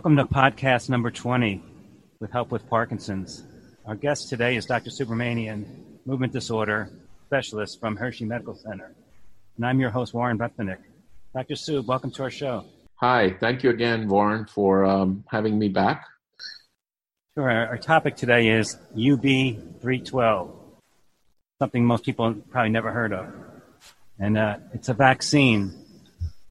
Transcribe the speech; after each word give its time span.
Welcome 0.00 0.16
to 0.16 0.24
podcast 0.24 0.88
number 0.88 1.10
20 1.10 1.62
with 2.20 2.30
Help 2.30 2.50
with 2.50 2.66
Parkinson's. 2.70 3.44
Our 3.84 3.94
guest 3.94 4.30
today 4.30 4.56
is 4.56 4.64
Dr. 4.64 4.88
Subramanian, 4.88 5.66
movement 6.06 6.32
disorder 6.32 6.88
specialist 7.26 7.78
from 7.78 7.96
Hershey 7.96 8.24
Medical 8.24 8.54
Center. 8.54 8.94
And 9.58 9.66
I'm 9.66 9.78
your 9.78 9.90
host, 9.90 10.14
Warren 10.14 10.38
Bethanick. 10.38 10.78
Dr. 11.34 11.54
Sub, 11.54 11.86
welcome 11.86 12.10
to 12.12 12.22
our 12.22 12.30
show. 12.30 12.64
Hi, 12.94 13.36
thank 13.40 13.62
you 13.62 13.68
again, 13.68 14.08
Warren, 14.08 14.46
for 14.46 14.86
um, 14.86 15.22
having 15.28 15.58
me 15.58 15.68
back. 15.68 16.06
Sure. 17.34 17.50
Our, 17.50 17.66
our 17.66 17.76
topic 17.76 18.16
today 18.16 18.48
is 18.48 18.78
UB312, 18.96 20.50
something 21.58 21.84
most 21.84 22.06
people 22.06 22.36
probably 22.48 22.70
never 22.70 22.90
heard 22.90 23.12
of. 23.12 23.26
And 24.18 24.38
uh, 24.38 24.60
it's 24.72 24.88
a 24.88 24.94
vaccine 24.94 25.74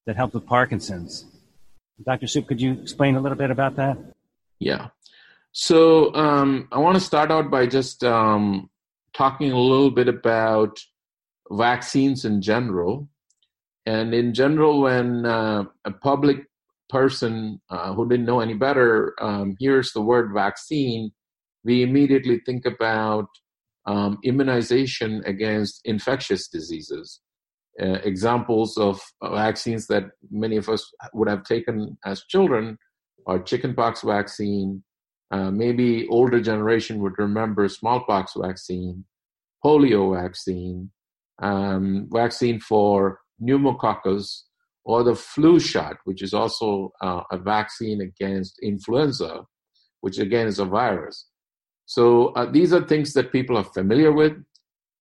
that 0.05 0.15
helps 0.15 0.35
with 0.35 0.45
Parkinson's. 0.45 1.25
Dr. 2.05 2.27
Soup, 2.27 2.47
could 2.47 2.61
you 2.61 2.73
explain 2.81 3.15
a 3.15 3.21
little 3.21 3.37
bit 3.37 3.51
about 3.51 3.75
that? 3.75 3.97
Yeah. 4.59 4.89
So 5.51 6.13
um, 6.15 6.67
I 6.71 6.79
want 6.79 6.95
to 6.95 7.03
start 7.03 7.31
out 7.31 7.49
by 7.49 7.65
just 7.65 8.03
um, 8.03 8.69
talking 9.13 9.51
a 9.51 9.59
little 9.59 9.91
bit 9.91 10.07
about 10.07 10.77
vaccines 11.51 12.25
in 12.25 12.41
general. 12.41 13.09
And 13.85 14.13
in 14.13 14.33
general, 14.33 14.81
when 14.81 15.25
uh, 15.25 15.63
a 15.85 15.91
public 15.91 16.45
person 16.89 17.59
uh, 17.69 17.93
who 17.93 18.07
didn't 18.07 18.25
know 18.25 18.39
any 18.39 18.53
better 18.53 19.15
um, 19.21 19.55
hears 19.59 19.91
the 19.91 20.01
word 20.01 20.31
vaccine, 20.33 21.11
we 21.63 21.83
immediately 21.83 22.41
think 22.45 22.65
about 22.65 23.27
um, 23.85 24.19
immunization 24.23 25.23
against 25.25 25.81
infectious 25.85 26.47
diseases. 26.47 27.21
Uh, 27.81 27.99
examples 28.03 28.77
of 28.77 28.99
vaccines 29.23 29.87
that 29.87 30.03
many 30.31 30.57
of 30.57 30.67
us 30.67 30.91
would 31.13 31.29
have 31.29 31.43
taken 31.43 31.97
as 32.05 32.23
children 32.23 32.77
are 33.25 33.39
chickenpox 33.39 34.01
vaccine. 34.01 34.83
Uh, 35.31 35.49
maybe 35.49 36.07
older 36.09 36.41
generation 36.41 36.99
would 36.99 37.17
remember 37.17 37.69
smallpox 37.69 38.33
vaccine, 38.35 39.05
polio 39.63 40.19
vaccine, 40.21 40.91
um, 41.41 42.09
vaccine 42.11 42.59
for 42.59 43.19
pneumococcus, 43.39 44.43
or 44.83 45.03
the 45.03 45.15
flu 45.15 45.59
shot, 45.59 45.95
which 46.03 46.21
is 46.21 46.33
also 46.33 46.91
uh, 47.01 47.21
a 47.31 47.37
vaccine 47.37 48.01
against 48.01 48.59
influenza, 48.61 49.43
which 50.01 50.17
again 50.17 50.47
is 50.47 50.59
a 50.59 50.65
virus. 50.65 51.27
So 51.85 52.29
uh, 52.29 52.51
these 52.51 52.73
are 52.73 52.85
things 52.85 53.13
that 53.13 53.31
people 53.31 53.55
are 53.57 53.63
familiar 53.63 54.11
with. 54.11 54.33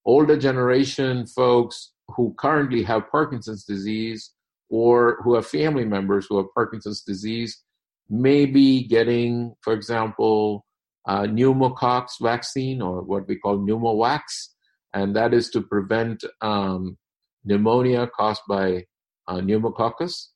Older 0.05 0.37
generation 0.37 1.27
folks 1.27 1.93
who 2.15 2.35
currently 2.39 2.83
have 2.83 3.11
Parkinson's 3.11 3.65
disease 3.65 4.33
or 4.71 5.19
who 5.23 5.35
have 5.35 5.47
family 5.47 5.85
members 5.85 6.27
who 6.29 6.37
have 6.37 6.47
Parkinson's 6.55 7.03
disease 7.03 7.63
may 8.11 8.47
be 8.47 8.87
getting, 8.87 9.55
for 9.63 9.73
example, 9.73 10.65
pneumococcus 11.09 12.17
vaccine 12.21 12.83
or 12.83 13.03
what 13.03 13.27
we 13.27 13.37
call 13.37 13.59
pneumovax, 13.59 14.49
and 14.93 15.17
that 15.17 15.33
is 15.33 15.51
to 15.51 15.63
prevent 15.63 16.23
um, 16.41 16.99
pneumonia 17.45 18.07
caused 18.07 18.43
by 18.49 18.85
uh, 19.27 19.41
pneumococcus. 19.41 20.31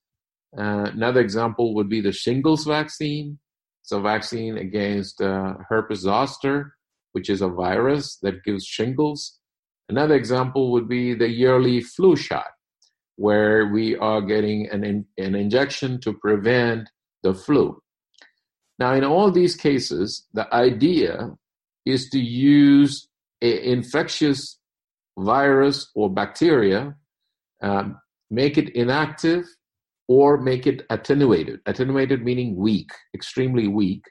Uh, 0.57 0.91
another 0.92 1.20
example 1.20 1.75
would 1.75 1.89
be 1.89 2.01
the 2.01 2.12
shingles 2.12 2.64
vaccine. 2.64 3.39
It's 3.83 3.92
a 3.92 4.01
vaccine 4.01 4.59
against 4.59 5.20
uh, 5.20 5.55
herpes 5.69 6.01
zoster, 6.01 6.75
which 7.12 7.29
is 7.29 7.42
a 7.42 7.48
virus 7.48 8.17
that 8.23 8.45
gives 8.45 8.64
shingles. 8.64 9.41
Another 9.88 10.14
example 10.14 10.72
would 10.72 10.88
be 10.88 11.14
the 11.14 11.28
yearly 11.28 11.80
flu 11.80 12.16
shot, 12.16 12.47
where 13.16 13.66
we 13.66 13.97
are 13.97 14.22
getting 14.22 14.69
an, 14.70 14.84
in, 14.84 15.06
an 15.19 15.34
injection 15.34 16.00
to 16.00 16.12
prevent 16.12 16.89
the 17.22 17.34
flu. 17.34 17.80
Now, 18.78 18.94
in 18.94 19.05
all 19.05 19.30
these 19.30 19.55
cases, 19.55 20.27
the 20.33 20.52
idea 20.52 21.30
is 21.84 22.08
to 22.11 22.19
use 22.19 23.08
an 23.41 23.58
infectious 23.58 24.58
virus 25.19 25.91
or 25.94 26.11
bacteria, 26.11 26.96
um, 27.62 28.01
make 28.30 28.57
it 28.57 28.74
inactive, 28.74 29.45
or 30.08 30.39
make 30.39 30.67
it 30.67 30.84
attenuated. 30.90 31.61
Attenuated 31.67 32.24
meaning 32.24 32.57
weak, 32.57 32.90
extremely 33.14 33.68
weak. 33.68 34.05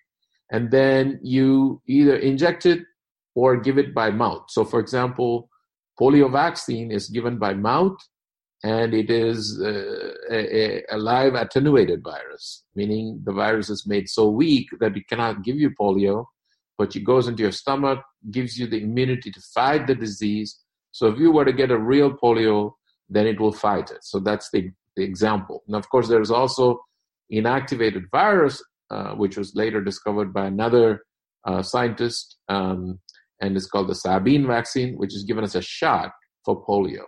And 0.52 0.72
then 0.72 1.20
you 1.24 1.82
either 1.88 2.16
inject 2.16 2.66
it 2.66 2.80
or 3.36 3.58
give 3.58 3.78
it 3.78 3.94
by 3.94 4.12
mouth. 4.12 4.46
So, 4.50 4.64
for 4.64 4.80
example, 4.80 5.50
Polio 6.02 6.32
vaccine 6.32 6.92
is 6.92 7.10
given 7.10 7.38
by 7.38 7.54
mouth 7.54 7.98
and 8.64 8.94
it 8.94 9.12
is 9.12 9.60
uh, 9.64 10.12
a, 10.32 10.84
a, 10.92 10.98
live 10.98 11.36
attenuated 11.36 12.04
virus, 12.04 12.64
meaning 12.76 13.22
the 13.24 13.32
virus 13.32 13.70
is 13.70 13.86
made 13.88 14.10
so 14.10 14.30
weak 14.30 14.68
that 14.80 14.96
it 14.98 15.08
cannot 15.08 15.44
give 15.44 15.58
you 15.58 15.72
polio, 15.72 16.26
but 16.78 16.96
it 16.96 17.02
goes 17.02 17.28
into 17.28 17.44
your 17.44 17.52
stomach, 17.52 18.00
gives 18.32 18.58
you 18.58 18.68
the 18.68 18.82
immunity 18.82 19.32
to 19.32 19.42
fight 19.54 19.88
the 19.88 19.96
disease. 19.96 20.60
So 20.92 21.08
if 21.08 21.20
you 21.20 21.32
were 21.32 21.46
to 21.46 21.54
get 21.54 21.72
a 21.72 21.78
real 21.78 22.12
polio, 22.12 22.74
then 23.10 23.28
it 23.28 23.40
will 23.40 23.52
fight 23.52 23.92
it. 23.92 24.04
So 24.04 24.20
that's 24.20 24.50
the, 24.52 24.72
the 24.96 25.04
example. 25.04 25.64
And 25.68 25.76
of 25.76 25.90
course, 25.90 26.08
there's 26.08 26.32
also 26.32 26.82
inactivated 27.32 28.10
virus, 28.12 28.64
uh, 28.90 29.12
which 29.14 29.38
was 29.38 29.56
later 29.56 29.82
discovered 29.82 30.34
by 30.34 30.46
another 30.46 31.04
uh, 31.46 31.62
scientist, 31.62 32.38
um, 32.48 33.00
and 33.42 33.58
it's 33.58 33.68
called 33.68 33.90
the 33.90 33.96
Sabin 33.96 34.48
vaccine, 34.48 34.96
which 34.96 35.16
is 35.16 35.24
given 35.24 35.44
as 35.44 35.56
a 35.56 35.62
shot 35.62 36.12
for 36.46 36.64
polio. 36.66 37.04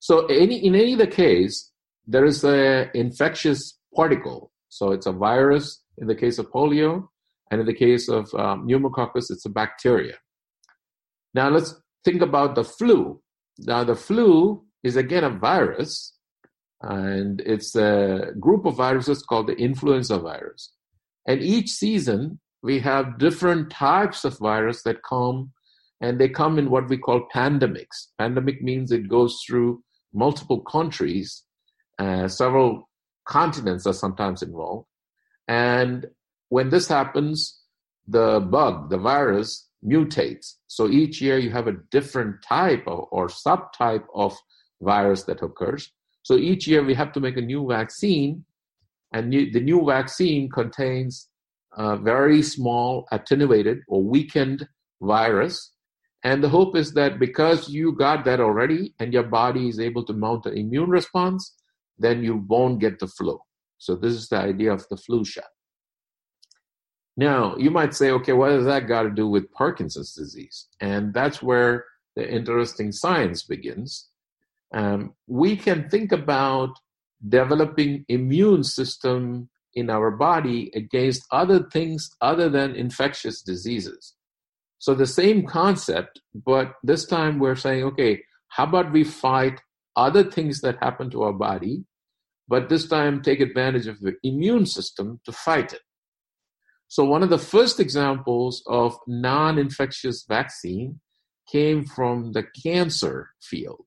So 0.00 0.26
any, 0.26 0.64
in 0.66 0.74
any 0.74 0.94
of 0.94 0.98
the 0.98 1.06
case, 1.06 1.70
there 2.06 2.24
is 2.24 2.44
an 2.44 2.90
infectious 2.94 3.78
particle. 3.94 4.50
So 4.68 4.90
it's 4.90 5.06
a 5.06 5.12
virus 5.12 5.82
in 5.98 6.06
the 6.08 6.14
case 6.14 6.38
of 6.38 6.50
polio, 6.50 7.06
and 7.50 7.60
in 7.60 7.66
the 7.66 7.74
case 7.74 8.08
of 8.08 8.32
um, 8.34 8.66
pneumococcus, 8.66 9.30
it's 9.30 9.46
a 9.46 9.50
bacteria. 9.50 10.14
Now 11.34 11.48
let's 11.48 11.74
think 12.04 12.22
about 12.22 12.54
the 12.54 12.64
flu. 12.64 13.20
Now 13.58 13.84
the 13.84 13.94
flu 13.94 14.64
is 14.82 14.96
again 14.96 15.24
a 15.24 15.30
virus, 15.30 16.14
and 16.80 17.40
it's 17.42 17.76
a 17.76 18.32
group 18.40 18.66
of 18.66 18.76
viruses 18.76 19.22
called 19.22 19.46
the 19.46 19.54
influenza 19.54 20.18
virus. 20.18 20.72
And 21.28 21.40
each 21.40 21.68
season, 21.68 22.40
we 22.62 22.78
have 22.80 23.18
different 23.18 23.70
types 23.70 24.24
of 24.24 24.38
virus 24.38 24.82
that 24.82 25.02
come 25.02 25.52
and 26.00 26.20
they 26.20 26.28
come 26.28 26.58
in 26.58 26.70
what 26.70 26.88
we 26.88 26.96
call 26.96 27.28
pandemics. 27.34 28.08
Pandemic 28.18 28.62
means 28.62 28.90
it 28.90 29.08
goes 29.08 29.40
through 29.46 29.82
multiple 30.12 30.60
countries 30.60 31.44
uh, 31.98 32.26
several 32.26 32.88
continents 33.26 33.86
are 33.86 33.92
sometimes 33.92 34.42
involved. 34.42 34.86
And 35.46 36.06
when 36.48 36.70
this 36.70 36.88
happens 36.88 37.60
the 38.08 38.40
bug 38.40 38.90
the 38.90 38.98
virus 38.98 39.68
mutates. 39.84 40.54
So 40.66 40.88
each 40.88 41.20
year 41.20 41.38
you 41.38 41.50
have 41.50 41.68
a 41.68 41.76
different 41.90 42.42
type 42.42 42.84
of, 42.86 43.06
or 43.10 43.28
subtype 43.28 44.04
of 44.14 44.36
virus 44.80 45.24
that 45.24 45.42
occurs. 45.42 45.92
So 46.22 46.36
each 46.36 46.66
year 46.66 46.84
we 46.84 46.94
have 46.94 47.12
to 47.12 47.20
make 47.20 47.36
a 47.36 47.40
new 47.40 47.66
vaccine 47.68 48.44
and 49.12 49.32
the 49.32 49.60
new 49.60 49.84
vaccine 49.84 50.48
contains 50.50 51.28
a 51.76 51.96
very 51.96 52.42
small 52.42 53.06
attenuated 53.10 53.80
or 53.88 54.02
weakened 54.02 54.66
virus. 55.00 55.72
And 56.24 56.42
the 56.42 56.48
hope 56.48 56.76
is 56.76 56.92
that 56.94 57.18
because 57.18 57.68
you 57.68 57.92
got 57.92 58.24
that 58.24 58.40
already 58.40 58.94
and 59.00 59.12
your 59.12 59.24
body 59.24 59.68
is 59.68 59.80
able 59.80 60.04
to 60.04 60.12
mount 60.12 60.46
an 60.46 60.56
immune 60.56 60.90
response, 60.90 61.54
then 61.98 62.22
you 62.22 62.44
won't 62.48 62.80
get 62.80 62.98
the 62.98 63.08
flu. 63.08 63.38
So, 63.78 63.96
this 63.96 64.14
is 64.14 64.28
the 64.28 64.36
idea 64.36 64.72
of 64.72 64.86
the 64.88 64.96
flu 64.96 65.24
shot. 65.24 65.50
Now, 67.16 67.56
you 67.56 67.70
might 67.70 67.94
say, 67.94 68.10
okay, 68.12 68.32
what 68.32 68.50
does 68.50 68.64
that 68.64 68.86
got 68.86 69.02
to 69.02 69.10
do 69.10 69.28
with 69.28 69.50
Parkinson's 69.52 70.14
disease? 70.14 70.68
And 70.80 71.12
that's 71.12 71.42
where 71.42 71.84
the 72.16 72.28
interesting 72.28 72.92
science 72.92 73.42
begins. 73.42 74.08
Um, 74.72 75.14
we 75.26 75.56
can 75.56 75.88
think 75.90 76.12
about 76.12 76.78
developing 77.28 78.04
immune 78.08 78.64
system 78.64 79.50
in 79.74 79.90
our 79.90 80.10
body 80.10 80.70
against 80.74 81.26
other 81.30 81.62
things 81.72 82.10
other 82.20 82.48
than 82.48 82.74
infectious 82.74 83.42
diseases. 83.42 84.14
So 84.78 84.94
the 84.94 85.06
same 85.06 85.46
concept, 85.46 86.20
but 86.34 86.74
this 86.82 87.06
time 87.06 87.38
we're 87.38 87.56
saying, 87.56 87.84
okay, 87.84 88.22
how 88.48 88.64
about 88.64 88.92
we 88.92 89.04
fight 89.04 89.60
other 89.94 90.24
things 90.24 90.60
that 90.62 90.82
happen 90.82 91.08
to 91.10 91.22
our 91.22 91.32
body, 91.32 91.84
but 92.48 92.68
this 92.68 92.88
time 92.88 93.22
take 93.22 93.40
advantage 93.40 93.86
of 93.86 94.00
the 94.00 94.14
immune 94.24 94.66
system 94.66 95.20
to 95.24 95.32
fight 95.32 95.72
it. 95.72 95.82
So 96.88 97.04
one 97.04 97.22
of 97.22 97.30
the 97.30 97.38
first 97.38 97.78
examples 97.78 98.62
of 98.66 98.98
non-infectious 99.06 100.24
vaccine 100.28 101.00
came 101.50 101.84
from 101.84 102.32
the 102.32 102.44
cancer 102.62 103.30
field. 103.40 103.86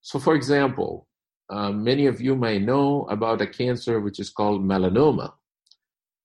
So 0.00 0.18
for 0.18 0.34
example, 0.34 1.07
uh, 1.50 1.72
many 1.72 2.06
of 2.06 2.20
you 2.20 2.36
may 2.36 2.58
know 2.58 3.06
about 3.10 3.40
a 3.40 3.46
cancer 3.46 4.00
which 4.00 4.20
is 4.20 4.30
called 4.30 4.62
melanoma. 4.62 5.32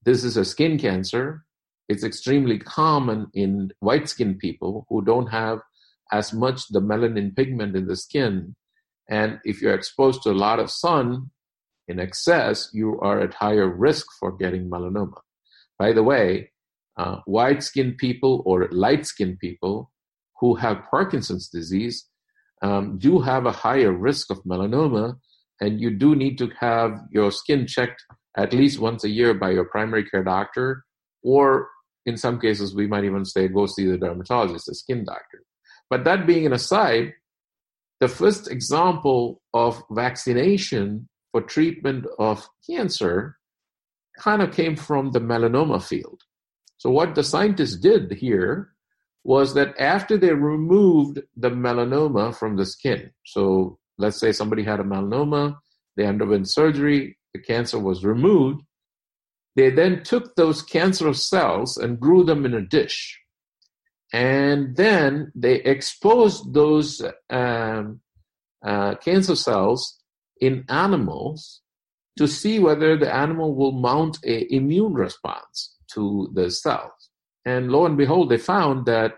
This 0.04 0.24
is 0.24 0.36
a 0.36 0.46
skin 0.46 0.78
cancer. 0.78 1.46
It's 1.88 2.04
extremely 2.04 2.60
common 2.60 3.28
in 3.34 3.72
white 3.80 4.10
skinned 4.10 4.40
people 4.40 4.86
who 4.90 5.04
don't 5.04 5.28
have 5.28 5.60
as 6.12 6.34
much 6.34 6.68
the 6.70 6.82
melanin 6.82 7.36
pigment 7.36 7.76
in 7.76 7.88
the 7.88 7.96
skin. 7.96 8.56
And 9.10 9.40
if 9.44 9.62
you're 9.62 9.74
exposed 9.74 10.24
to 10.24 10.32
a 10.32 10.34
lot 10.34 10.60
of 10.60 10.70
sun, 10.70 11.32
in 11.88 12.00
excess, 12.00 12.70
you 12.74 13.00
are 13.02 13.20
at 13.20 13.34
higher 13.34 13.68
risk 13.68 14.08
for 14.20 14.32
getting 14.32 14.70
melanoma. 14.70 15.20
By 15.78 15.92
the 15.92 16.04
way, 16.04 16.52
uh, 16.98 17.18
white 17.26 17.64
skinned 17.64 17.98
people 17.98 18.44
or 18.46 18.70
light 18.72 19.06
skinned 19.06 19.40
people 19.40 19.92
who 20.40 20.56
have 20.56 20.86
Parkinson's 20.90 21.50
disease 21.50 22.06
um, 22.64 22.98
do 22.98 23.20
have 23.20 23.46
a 23.46 23.52
higher 23.52 23.92
risk 23.92 24.32
of 24.32 24.44
melanoma, 24.46 25.18
and 25.62 25.80
you 25.80 25.92
do 25.92 26.16
need 26.16 26.38
to 26.40 26.50
have 26.60 27.00
your 27.12 27.30
skin 27.32 27.68
checked 27.68 28.04
at 28.38 28.54
least 28.54 28.80
once 28.80 29.04
a 29.04 29.10
year 29.10 29.34
by 29.34 29.52
your 29.52 29.66
primary 29.66 30.06
care 30.06 30.24
doctor, 30.24 30.84
or 31.22 31.68
in 32.06 32.18
some 32.18 32.40
cases, 32.40 32.74
we 32.76 32.88
might 32.88 33.04
even 33.04 33.26
say 33.26 33.48
go 33.48 33.66
see 33.66 33.86
the 33.86 33.98
dermatologist, 33.98 34.66
the 34.66 34.76
skin 34.76 35.06
doctor. 35.06 35.44
But 35.90 36.04
that 36.06 36.26
being 36.26 36.46
an 36.46 36.54
aside, 36.54 37.14
the 38.00 38.08
first 38.08 38.50
example 38.50 39.42
of 39.54 39.84
vaccination 39.92 41.08
for 41.32 41.42
treatment 41.42 42.06
of 42.18 42.48
cancer 42.70 43.38
kind 44.18 44.42
of 44.42 44.52
came 44.52 44.76
from 44.76 45.12
the 45.12 45.20
melanoma 45.20 45.82
field. 45.82 46.22
So, 46.78 46.90
what 46.90 47.16
the 47.16 47.24
scientists 47.24 47.78
did 47.78 48.12
here 48.12 48.73
was 49.24 49.54
that 49.54 49.80
after 49.80 50.18
they 50.18 50.34
removed 50.34 51.22
the 51.38 51.50
melanoma 51.50 52.36
from 52.36 52.58
the 52.58 52.66
skin, 52.66 53.12
so 53.26 53.78
let's 53.98 54.20
say 54.20 54.32
somebody 54.32 54.64
had 54.64 54.80
a 54.80 54.84
melanoma, 54.84 55.56
they 55.96 56.06
underwent 56.06 56.50
surgery, 56.50 57.18
the 57.34 57.40
cancer 57.40 57.80
was 57.80 58.04
removed, 58.04 58.62
they 59.56 59.70
then 59.70 60.04
took 60.04 60.36
those 60.36 60.62
cancerous 60.62 61.28
cells 61.28 61.78
and 61.78 62.00
grew 62.00 62.24
them 62.24 62.46
in 62.46 62.54
a 62.54 62.62
dish. 62.62 63.20
And 64.12 64.76
then 64.76 65.32
they 65.36 65.56
exposed 65.56 66.54
those 66.54 67.02
um, 67.30 68.02
uh, 68.64 68.96
cancer 68.96 69.36
cells 69.36 70.00
in 70.40 70.66
animals 70.70 71.62
to 72.18 72.28
see 72.28 72.60
whether 72.60 72.98
the 72.98 73.14
animal 73.14 73.56
will 73.56 73.72
mount 73.72 74.24
an 74.24 74.46
immune 74.50 74.94
response 74.94 75.76
to 75.94 76.30
the 76.34 76.52
cells. 76.52 77.03
And 77.46 77.72
lo 77.72 77.86
and 77.86 77.98
behold, 77.98 78.30
they 78.30 78.38
found 78.38 78.86
that 78.86 79.16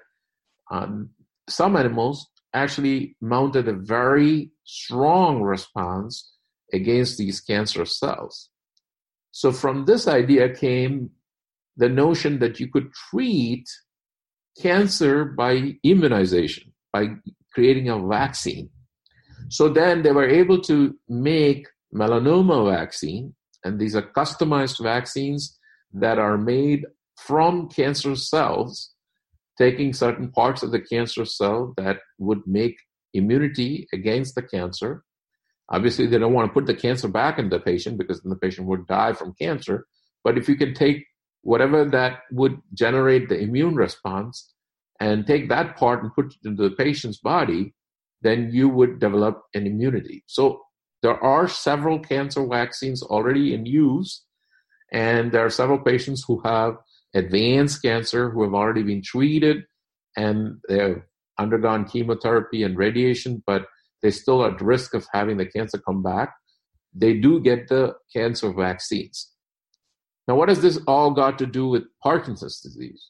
um, 0.71 1.09
some 1.47 1.75
animals 1.75 2.27
actually 2.53 3.15
mounted 3.21 3.67
a 3.67 3.73
very 3.73 4.51
strong 4.63 5.41
response 5.41 6.33
against 6.73 7.17
these 7.17 7.41
cancerous 7.41 7.99
cells. 7.99 8.49
So, 9.31 9.51
from 9.51 9.85
this 9.85 10.07
idea 10.07 10.53
came 10.55 11.11
the 11.77 11.89
notion 11.89 12.39
that 12.39 12.59
you 12.59 12.71
could 12.71 12.91
treat 13.09 13.65
cancer 14.59 15.25
by 15.25 15.73
immunization, 15.83 16.73
by 16.93 17.09
creating 17.53 17.89
a 17.89 17.99
vaccine. 18.07 18.69
So, 19.49 19.69
then 19.69 20.01
they 20.01 20.11
were 20.11 20.27
able 20.27 20.61
to 20.61 20.97
make 21.09 21.67
melanoma 21.93 22.71
vaccine, 22.71 23.35
and 23.63 23.79
these 23.79 23.95
are 23.95 24.09
customized 24.15 24.81
vaccines 24.81 25.59
that 25.93 26.17
are 26.17 26.37
made 26.37 26.85
from 27.17 27.69
cancer 27.69 28.15
cells, 28.15 28.91
taking 29.57 29.93
certain 29.93 30.31
parts 30.31 30.63
of 30.63 30.71
the 30.71 30.79
cancer 30.79 31.25
cell 31.25 31.73
that 31.77 31.99
would 32.19 32.41
make 32.45 32.77
immunity 33.13 33.87
against 33.93 34.35
the 34.35 34.41
cancer. 34.41 35.03
Obviously, 35.69 36.05
they 36.05 36.19
don't 36.19 36.33
want 36.33 36.47
to 36.47 36.53
put 36.53 36.67
the 36.67 36.75
cancer 36.75 37.07
back 37.07 37.39
in 37.39 37.49
the 37.49 37.59
patient 37.59 37.97
because 37.97 38.21
then 38.21 38.29
the 38.29 38.35
patient 38.35 38.67
would 38.67 38.85
die 38.87 39.13
from 39.13 39.33
cancer. 39.39 39.85
But 40.23 40.37
if 40.37 40.47
you 40.47 40.55
can 40.55 40.73
take 40.73 41.05
whatever 41.41 41.85
that 41.85 42.19
would 42.31 42.59
generate 42.73 43.29
the 43.29 43.39
immune 43.39 43.75
response 43.75 44.53
and 44.99 45.25
take 45.25 45.49
that 45.49 45.77
part 45.77 46.03
and 46.03 46.13
put 46.13 46.27
it 46.27 46.47
into 46.47 46.69
the 46.69 46.75
patient's 46.75 47.19
body, 47.19 47.73
then 48.21 48.49
you 48.51 48.69
would 48.69 48.99
develop 48.99 49.43
an 49.53 49.67
immunity. 49.67 50.23
So 50.27 50.61
there 51.01 51.21
are 51.23 51.47
several 51.47 51.99
cancer 51.99 52.45
vaccines 52.47 53.03
already 53.03 53.53
in 53.53 53.65
use, 53.65 54.23
and 54.91 55.31
there 55.31 55.45
are 55.45 55.51
several 55.51 55.79
patients 55.79 56.23
who 56.27 56.41
have 56.43 56.77
advanced 57.15 57.81
cancer 57.81 58.29
who 58.29 58.43
have 58.43 58.53
already 58.53 58.83
been 58.83 59.01
treated 59.01 59.63
and 60.15 60.57
they've 60.69 61.01
undergone 61.39 61.85
chemotherapy 61.85 62.63
and 62.63 62.77
radiation, 62.77 63.41
but 63.47 63.65
they 64.01 64.11
still 64.11 64.45
at 64.45 64.61
risk 64.61 64.93
of 64.93 65.07
having 65.13 65.37
the 65.37 65.45
cancer 65.45 65.79
come 65.79 66.03
back. 66.03 66.33
They 66.93 67.13
do 67.13 67.39
get 67.39 67.67
the 67.67 67.95
cancer 68.13 68.53
vaccines. 68.53 69.31
Now, 70.27 70.35
what 70.35 70.49
has 70.49 70.61
this 70.61 70.79
all 70.87 71.11
got 71.11 71.37
to 71.39 71.45
do 71.45 71.67
with 71.67 71.83
Parkinson's 72.01 72.59
disease? 72.59 73.09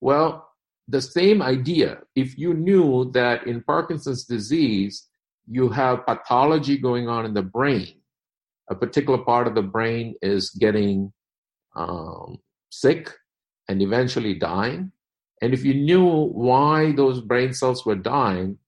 Well, 0.00 0.48
the 0.88 1.00
same 1.00 1.42
idea. 1.42 1.98
If 2.16 2.36
you 2.38 2.54
knew 2.54 3.10
that 3.12 3.46
in 3.46 3.62
Parkinson's 3.62 4.24
disease, 4.24 5.06
you 5.46 5.68
have 5.68 6.06
pathology 6.06 6.78
going 6.78 7.08
on 7.08 7.24
in 7.24 7.34
the 7.34 7.42
brain, 7.42 8.00
a 8.70 8.74
particular 8.74 9.18
part 9.18 9.46
of 9.46 9.54
the 9.54 9.62
brain 9.62 10.14
is 10.22 10.50
getting 10.50 11.12
um, 11.76 12.38
sick 12.70 13.12
and 13.70 13.80
eventually 13.80 14.34
dying. 14.34 14.90
And 15.40 15.54
if 15.54 15.64
you 15.64 15.74
knew 15.74 16.04
why 16.04 16.90
those 16.90 17.20
brain 17.20 17.52
cells 17.52 17.86
were 17.86 17.94
dying, 17.94 18.58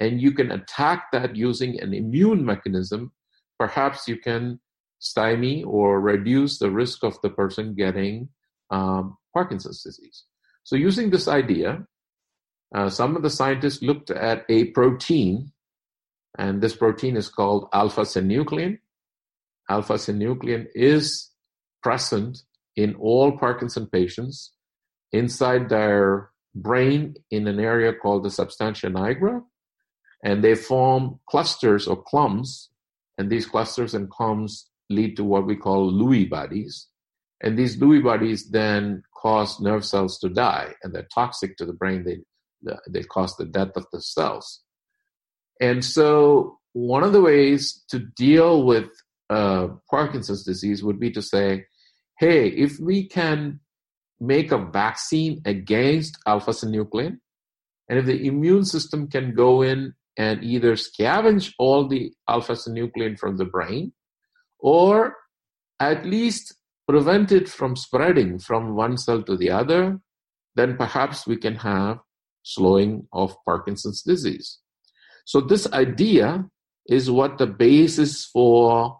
and 0.00 0.20
you 0.20 0.32
can 0.32 0.50
attack 0.50 1.12
that 1.12 1.36
using 1.36 1.80
an 1.80 1.94
immune 1.94 2.44
mechanism, 2.44 3.12
perhaps 3.56 4.08
you 4.08 4.16
can 4.16 4.58
stymie 4.98 5.62
or 5.62 6.00
reduce 6.00 6.58
the 6.58 6.72
risk 6.72 7.04
of 7.04 7.16
the 7.22 7.30
person 7.30 7.76
getting 7.76 8.28
um, 8.70 9.16
Parkinson's 9.32 9.82
disease. 9.84 10.24
So, 10.64 10.74
using 10.74 11.10
this 11.10 11.28
idea, 11.28 11.86
uh, 12.74 12.90
some 12.90 13.14
of 13.14 13.22
the 13.22 13.30
scientists 13.30 13.80
looked 13.80 14.10
at 14.10 14.44
a 14.48 14.64
protein, 14.72 15.52
and 16.36 16.60
this 16.60 16.74
protein 16.74 17.16
is 17.16 17.28
called 17.28 17.68
alpha 17.72 18.02
synuclein. 18.02 18.78
Alpha 19.70 19.94
synuclein 19.94 20.66
is 20.74 21.30
present 21.80 22.42
in 22.78 22.94
all 22.94 23.36
Parkinson 23.36 23.88
patients 23.88 24.52
inside 25.12 25.68
their 25.68 26.30
brain 26.54 27.16
in 27.28 27.48
an 27.48 27.58
area 27.58 27.92
called 27.92 28.22
the 28.22 28.30
substantia 28.30 28.86
nigra, 28.86 29.42
and 30.22 30.44
they 30.44 30.54
form 30.54 31.18
clusters 31.28 31.88
or 31.88 32.00
clumps, 32.00 32.70
and 33.18 33.28
these 33.28 33.46
clusters 33.46 33.94
and 33.94 34.08
clumps 34.08 34.70
lead 34.90 35.16
to 35.16 35.24
what 35.24 35.44
we 35.44 35.56
call 35.56 35.92
Lewy 35.92 36.30
bodies. 36.30 36.86
And 37.42 37.58
these 37.58 37.78
Lewy 37.78 38.02
bodies 38.02 38.48
then 38.50 39.02
cause 39.20 39.60
nerve 39.60 39.84
cells 39.84 40.16
to 40.20 40.28
die, 40.28 40.74
and 40.84 40.94
they're 40.94 41.08
toxic 41.12 41.56
to 41.56 41.66
the 41.66 41.72
brain. 41.72 42.04
They, 42.04 42.18
they 42.88 43.02
cause 43.02 43.36
the 43.36 43.44
death 43.44 43.72
of 43.74 43.86
the 43.92 44.00
cells. 44.00 44.62
And 45.60 45.84
so, 45.84 46.58
one 46.74 47.02
of 47.02 47.12
the 47.12 47.22
ways 47.22 47.82
to 47.88 47.98
deal 47.98 48.62
with 48.62 48.88
uh, 49.30 49.68
Parkinson's 49.90 50.44
disease 50.44 50.84
would 50.84 51.00
be 51.00 51.10
to 51.10 51.22
say, 51.22 51.64
hey, 52.18 52.48
if 52.48 52.78
we 52.80 53.06
can 53.06 53.60
make 54.20 54.50
a 54.50 54.58
vaccine 54.58 55.40
against 55.44 56.18
alpha 56.26 56.50
synuclein, 56.50 57.18
and 57.88 57.98
if 57.98 58.06
the 58.06 58.26
immune 58.26 58.64
system 58.64 59.08
can 59.08 59.34
go 59.34 59.62
in 59.62 59.94
and 60.16 60.42
either 60.42 60.74
scavenge 60.74 61.52
all 61.58 61.88
the 61.88 62.12
alpha 62.28 62.52
synuclein 62.52 63.18
from 63.18 63.36
the 63.36 63.44
brain 63.44 63.92
or 64.58 65.14
at 65.80 66.04
least 66.04 66.54
prevent 66.88 67.30
it 67.30 67.48
from 67.48 67.76
spreading 67.76 68.38
from 68.38 68.74
one 68.74 68.96
cell 68.96 69.22
to 69.22 69.36
the 69.36 69.50
other, 69.50 70.00
then 70.56 70.76
perhaps 70.76 71.26
we 71.26 71.36
can 71.36 71.54
have 71.54 71.98
slowing 72.42 73.06
of 73.12 73.36
Parkinson's 73.44 74.02
disease. 74.02 74.58
So, 75.24 75.40
this 75.40 75.70
idea 75.72 76.46
is 76.88 77.10
what 77.10 77.38
the 77.38 77.46
basis 77.46 78.24
for 78.24 78.98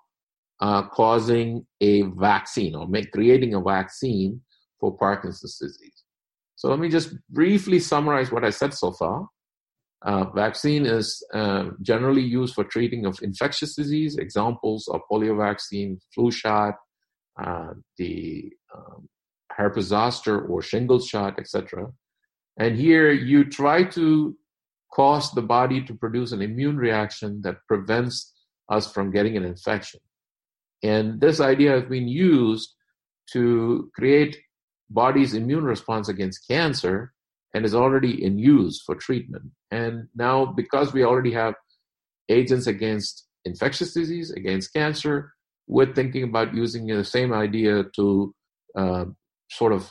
uh, 0.60 0.82
causing 0.88 1.66
a 1.80 2.02
vaccine 2.02 2.74
or 2.74 2.86
make, 2.86 3.12
creating 3.12 3.54
a 3.54 3.60
vaccine 3.60 4.40
for 4.80 4.96
Parkinson's 4.96 5.58
disease. 5.58 6.04
So 6.56 6.68
let 6.68 6.78
me 6.78 6.88
just 6.88 7.14
briefly 7.30 7.78
summarize 7.78 8.32
what 8.32 8.44
I 8.44 8.50
said 8.50 8.74
so 8.74 8.92
far. 8.92 9.28
Uh, 10.02 10.24
vaccine 10.30 10.86
is 10.86 11.24
uh, 11.34 11.70
generally 11.82 12.22
used 12.22 12.54
for 12.54 12.64
treating 12.64 13.04
of 13.04 13.18
infectious 13.22 13.74
disease. 13.74 14.16
Examples 14.16 14.88
are 14.88 15.00
polio 15.10 15.36
vaccine, 15.36 15.98
flu 16.14 16.30
shot, 16.30 16.74
uh, 17.42 17.74
the 17.96 18.52
um, 18.74 19.08
herpes 19.52 19.86
zoster 19.86 20.40
or 20.40 20.62
shingles 20.62 21.06
shot, 21.06 21.38
etc. 21.38 21.86
And 22.58 22.76
here 22.76 23.10
you 23.12 23.44
try 23.44 23.84
to 23.84 24.36
cause 24.92 25.30
the 25.32 25.42
body 25.42 25.82
to 25.82 25.94
produce 25.94 26.32
an 26.32 26.42
immune 26.42 26.76
reaction 26.76 27.40
that 27.42 27.56
prevents 27.66 28.32
us 28.68 28.90
from 28.90 29.10
getting 29.10 29.36
an 29.36 29.44
infection. 29.44 30.00
And 30.82 31.20
this 31.20 31.40
idea 31.40 31.72
has 31.72 31.84
been 31.84 32.08
used 32.08 32.74
to 33.32 33.90
create 33.94 34.38
body's 34.90 35.34
immune 35.34 35.64
response 35.64 36.08
against 36.08 36.46
cancer 36.48 37.12
and 37.54 37.64
is 37.64 37.74
already 37.74 38.24
in 38.24 38.38
use 38.38 38.82
for 38.84 38.94
treatment. 38.94 39.44
And 39.70 40.08
now, 40.14 40.46
because 40.46 40.92
we 40.92 41.04
already 41.04 41.32
have 41.32 41.54
agents 42.28 42.66
against 42.66 43.26
infectious 43.44 43.92
disease, 43.92 44.30
against 44.30 44.72
cancer, 44.72 45.32
we're 45.66 45.92
thinking 45.92 46.24
about 46.24 46.54
using 46.54 46.86
the 46.86 47.04
same 47.04 47.32
idea 47.32 47.84
to 47.96 48.34
uh, 48.76 49.04
sort 49.50 49.72
of 49.72 49.90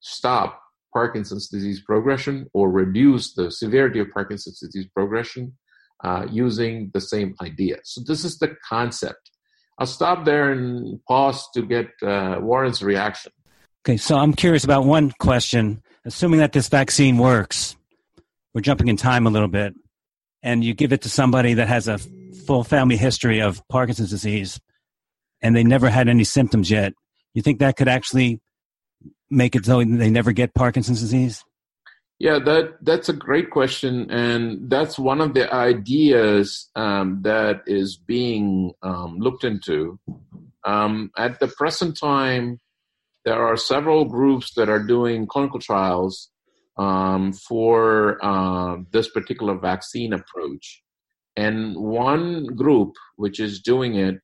stop 0.00 0.60
Parkinson's 0.92 1.48
disease 1.48 1.82
progression 1.82 2.46
or 2.54 2.70
reduce 2.70 3.34
the 3.34 3.50
severity 3.50 4.00
of 4.00 4.10
Parkinson's 4.10 4.60
disease 4.60 4.88
progression 4.94 5.56
uh, 6.04 6.26
using 6.30 6.90
the 6.94 7.00
same 7.00 7.34
idea. 7.42 7.76
So, 7.84 8.02
this 8.06 8.24
is 8.24 8.38
the 8.38 8.56
concept. 8.66 9.30
I'll 9.78 9.86
stop 9.86 10.24
there 10.24 10.50
and 10.50 11.00
pause 11.06 11.48
to 11.54 11.62
get 11.62 11.90
uh, 12.02 12.38
Warren's 12.40 12.82
reaction. 12.82 13.32
Okay, 13.84 13.96
so 13.96 14.16
I'm 14.16 14.34
curious 14.34 14.64
about 14.64 14.84
one 14.84 15.12
question. 15.18 15.82
Assuming 16.04 16.40
that 16.40 16.52
this 16.52 16.68
vaccine 16.68 17.18
works, 17.18 17.76
we're 18.54 18.60
jumping 18.60 18.88
in 18.88 18.96
time 18.96 19.26
a 19.26 19.30
little 19.30 19.48
bit, 19.48 19.74
and 20.42 20.64
you 20.64 20.74
give 20.74 20.92
it 20.92 21.02
to 21.02 21.08
somebody 21.08 21.54
that 21.54 21.68
has 21.68 21.86
a 21.86 21.98
full 22.46 22.64
family 22.64 22.96
history 22.96 23.40
of 23.40 23.62
Parkinson's 23.68 24.10
disease, 24.10 24.58
and 25.42 25.54
they 25.54 25.64
never 25.64 25.90
had 25.90 26.08
any 26.08 26.24
symptoms 26.24 26.70
yet. 26.70 26.94
You 27.34 27.42
think 27.42 27.60
that 27.60 27.76
could 27.76 27.88
actually 27.88 28.40
make 29.30 29.54
it 29.54 29.66
so 29.66 29.84
they 29.84 30.10
never 30.10 30.32
get 30.32 30.54
Parkinson's 30.54 31.00
disease? 31.00 31.44
Yeah, 32.18 32.40
that 32.40 32.78
that's 32.82 33.08
a 33.08 33.12
great 33.12 33.50
question, 33.50 34.10
and 34.10 34.68
that's 34.68 34.98
one 34.98 35.20
of 35.20 35.34
the 35.34 35.52
ideas 35.54 36.68
um, 36.74 37.22
that 37.22 37.62
is 37.66 37.96
being 37.96 38.72
um, 38.82 39.18
looked 39.20 39.44
into. 39.44 40.00
Um, 40.64 41.12
at 41.16 41.38
the 41.38 41.46
present 41.46 41.96
time, 41.96 42.58
there 43.24 43.40
are 43.40 43.56
several 43.56 44.04
groups 44.04 44.54
that 44.54 44.68
are 44.68 44.82
doing 44.82 45.28
clinical 45.28 45.60
trials 45.60 46.28
um, 46.76 47.32
for 47.32 48.18
uh, 48.20 48.78
this 48.90 49.08
particular 49.08 49.56
vaccine 49.56 50.12
approach, 50.12 50.82
and 51.36 51.76
one 51.76 52.46
group 52.46 52.94
which 53.14 53.38
is 53.38 53.60
doing 53.60 53.94
it 53.94 54.16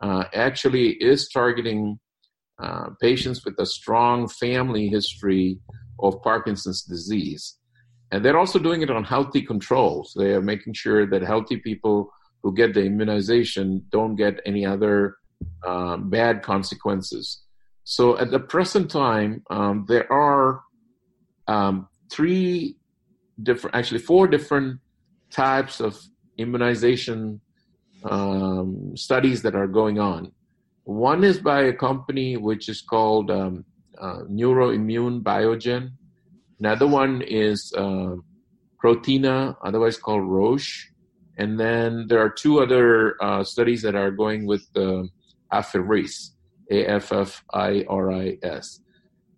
uh, 0.00 0.24
actually 0.32 0.90
is 0.90 1.28
targeting 1.28 1.98
uh, 2.62 2.90
patients 3.00 3.44
with 3.44 3.54
a 3.58 3.66
strong 3.66 4.28
family 4.28 4.86
history 4.86 5.58
of 6.02 6.22
Parkinson's 6.22 6.82
disease. 6.82 7.56
And 8.10 8.24
they're 8.24 8.38
also 8.38 8.58
doing 8.58 8.82
it 8.82 8.90
on 8.90 9.04
healthy 9.04 9.42
controls. 9.42 10.14
They 10.16 10.32
are 10.34 10.42
making 10.42 10.74
sure 10.74 11.06
that 11.06 11.22
healthy 11.22 11.56
people 11.56 12.12
who 12.42 12.52
get 12.54 12.74
the 12.74 12.84
immunization 12.84 13.84
don't 13.90 14.16
get 14.16 14.40
any 14.44 14.66
other 14.66 15.16
um, 15.66 16.10
bad 16.10 16.42
consequences. 16.42 17.42
So 17.84 18.18
at 18.18 18.30
the 18.30 18.38
present 18.38 18.90
time, 18.90 19.42
um, 19.50 19.86
there 19.88 20.10
are 20.12 20.60
um, 21.48 21.88
three 22.10 22.76
different, 23.42 23.74
actually 23.76 24.00
four 24.00 24.26
different 24.28 24.80
types 25.30 25.80
of 25.80 25.98
immunization 26.36 27.40
um, 28.04 28.96
studies 28.96 29.42
that 29.42 29.54
are 29.54 29.66
going 29.66 29.98
on. 29.98 30.32
One 30.84 31.24
is 31.24 31.38
by 31.38 31.62
a 31.62 31.72
company 31.72 32.36
which 32.36 32.68
is 32.68 32.80
called 32.82 33.30
um, 33.30 33.64
Neurimmune 34.30 35.22
Biogen. 35.22 35.92
Another 36.58 36.86
one 36.86 37.22
is 37.22 37.72
uh, 37.76 38.16
Prothena, 38.82 39.56
otherwise 39.64 39.96
called 39.96 40.24
Roche. 40.28 40.88
And 41.38 41.58
then 41.58 42.06
there 42.08 42.20
are 42.20 42.28
two 42.30 42.60
other 42.60 43.16
uh, 43.22 43.42
studies 43.44 43.82
that 43.82 43.94
are 43.94 44.10
going 44.10 44.46
with 44.46 44.66
uh, 44.76 45.04
Affiris, 45.52 46.30
A-F-F-I-R-I-S. 46.70 47.10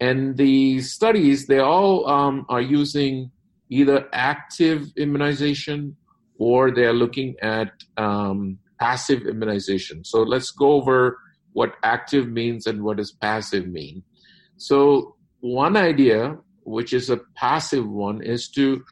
And 0.00 0.37
the 0.37 0.80
studies, 0.80 1.47
they 1.47 1.61
all 1.61 2.09
um, 2.09 2.44
are 2.49 2.61
using 2.61 3.30
either 3.71 4.09
active 4.12 4.92
immunization 4.97 5.97
or 6.38 6.71
they're 6.71 6.92
looking 6.92 7.37
at 7.40 7.71
um, 7.97 8.59
passive 8.80 9.23
immunization. 9.26 10.04
So 10.04 10.23
let's 10.23 10.50
go 10.50 10.73
over 10.73 11.18
what 11.52 11.76
active 11.83 12.28
means 12.28 12.66
and 12.66 12.83
what 12.83 12.97
does 12.97 13.12
passive 13.12 13.66
mean. 13.68 14.02
So, 14.56 15.16
one 15.40 15.76
idea, 15.76 16.38
which 16.62 16.92
is 16.92 17.11
a 17.11 17.20
passive 17.37 17.88
one, 17.88 18.23
is 18.23 18.49
to 18.50 18.82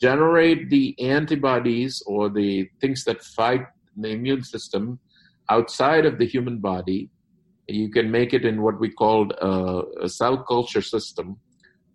generate 0.00 0.70
the 0.70 0.94
antibodies 1.00 2.02
or 2.06 2.28
the 2.28 2.68
things 2.80 3.04
that 3.04 3.22
fight 3.22 3.62
the 3.96 4.08
immune 4.08 4.42
system 4.42 4.98
outside 5.48 6.06
of 6.06 6.18
the 6.18 6.26
human 6.26 6.58
body. 6.58 7.10
You 7.68 7.90
can 7.90 8.10
make 8.10 8.34
it 8.34 8.44
in 8.44 8.62
what 8.62 8.80
we 8.80 8.90
called 8.90 9.32
a, 9.32 9.82
a 10.02 10.08
cell 10.08 10.42
culture 10.42 10.82
system, 10.82 11.36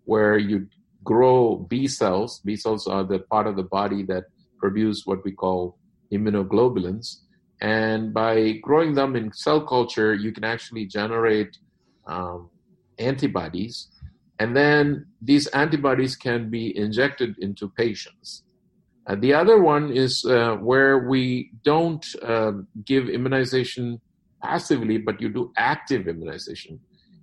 where 0.04 0.38
you 0.38 0.66
grow 1.04 1.66
B 1.68 1.86
cells. 1.86 2.40
B 2.44 2.56
cells 2.56 2.86
are 2.86 3.04
the 3.04 3.20
part 3.20 3.46
of 3.46 3.56
the 3.56 3.62
body 3.62 4.02
that 4.04 4.24
produce 4.58 5.02
what 5.04 5.24
we 5.24 5.32
call 5.32 5.78
immunoglobulins. 6.12 7.16
And 7.60 8.14
by 8.14 8.52
growing 8.62 8.94
them 8.94 9.16
in 9.16 9.32
cell 9.32 9.60
culture, 9.66 10.14
you 10.14 10.32
can 10.32 10.44
actually 10.44 10.86
generate 10.86 11.56
um, 12.06 12.50
antibodies, 12.98 13.88
and 14.38 14.56
then 14.56 15.06
these 15.20 15.46
antibodies 15.48 16.16
can 16.16 16.50
be 16.50 16.76
injected 16.76 17.36
into 17.40 17.68
patients. 17.70 18.42
Uh, 19.06 19.16
the 19.16 19.32
other 19.32 19.60
one 19.60 19.90
is 19.90 20.24
uh, 20.24 20.54
where 20.56 21.08
we 21.08 21.50
don't 21.64 22.04
uh, 22.22 22.52
give 22.84 23.08
immunization 23.08 24.00
passively, 24.42 24.98
but 24.98 25.20
you 25.20 25.28
do 25.28 25.52
active 25.56 26.06
immunization. 26.06 26.78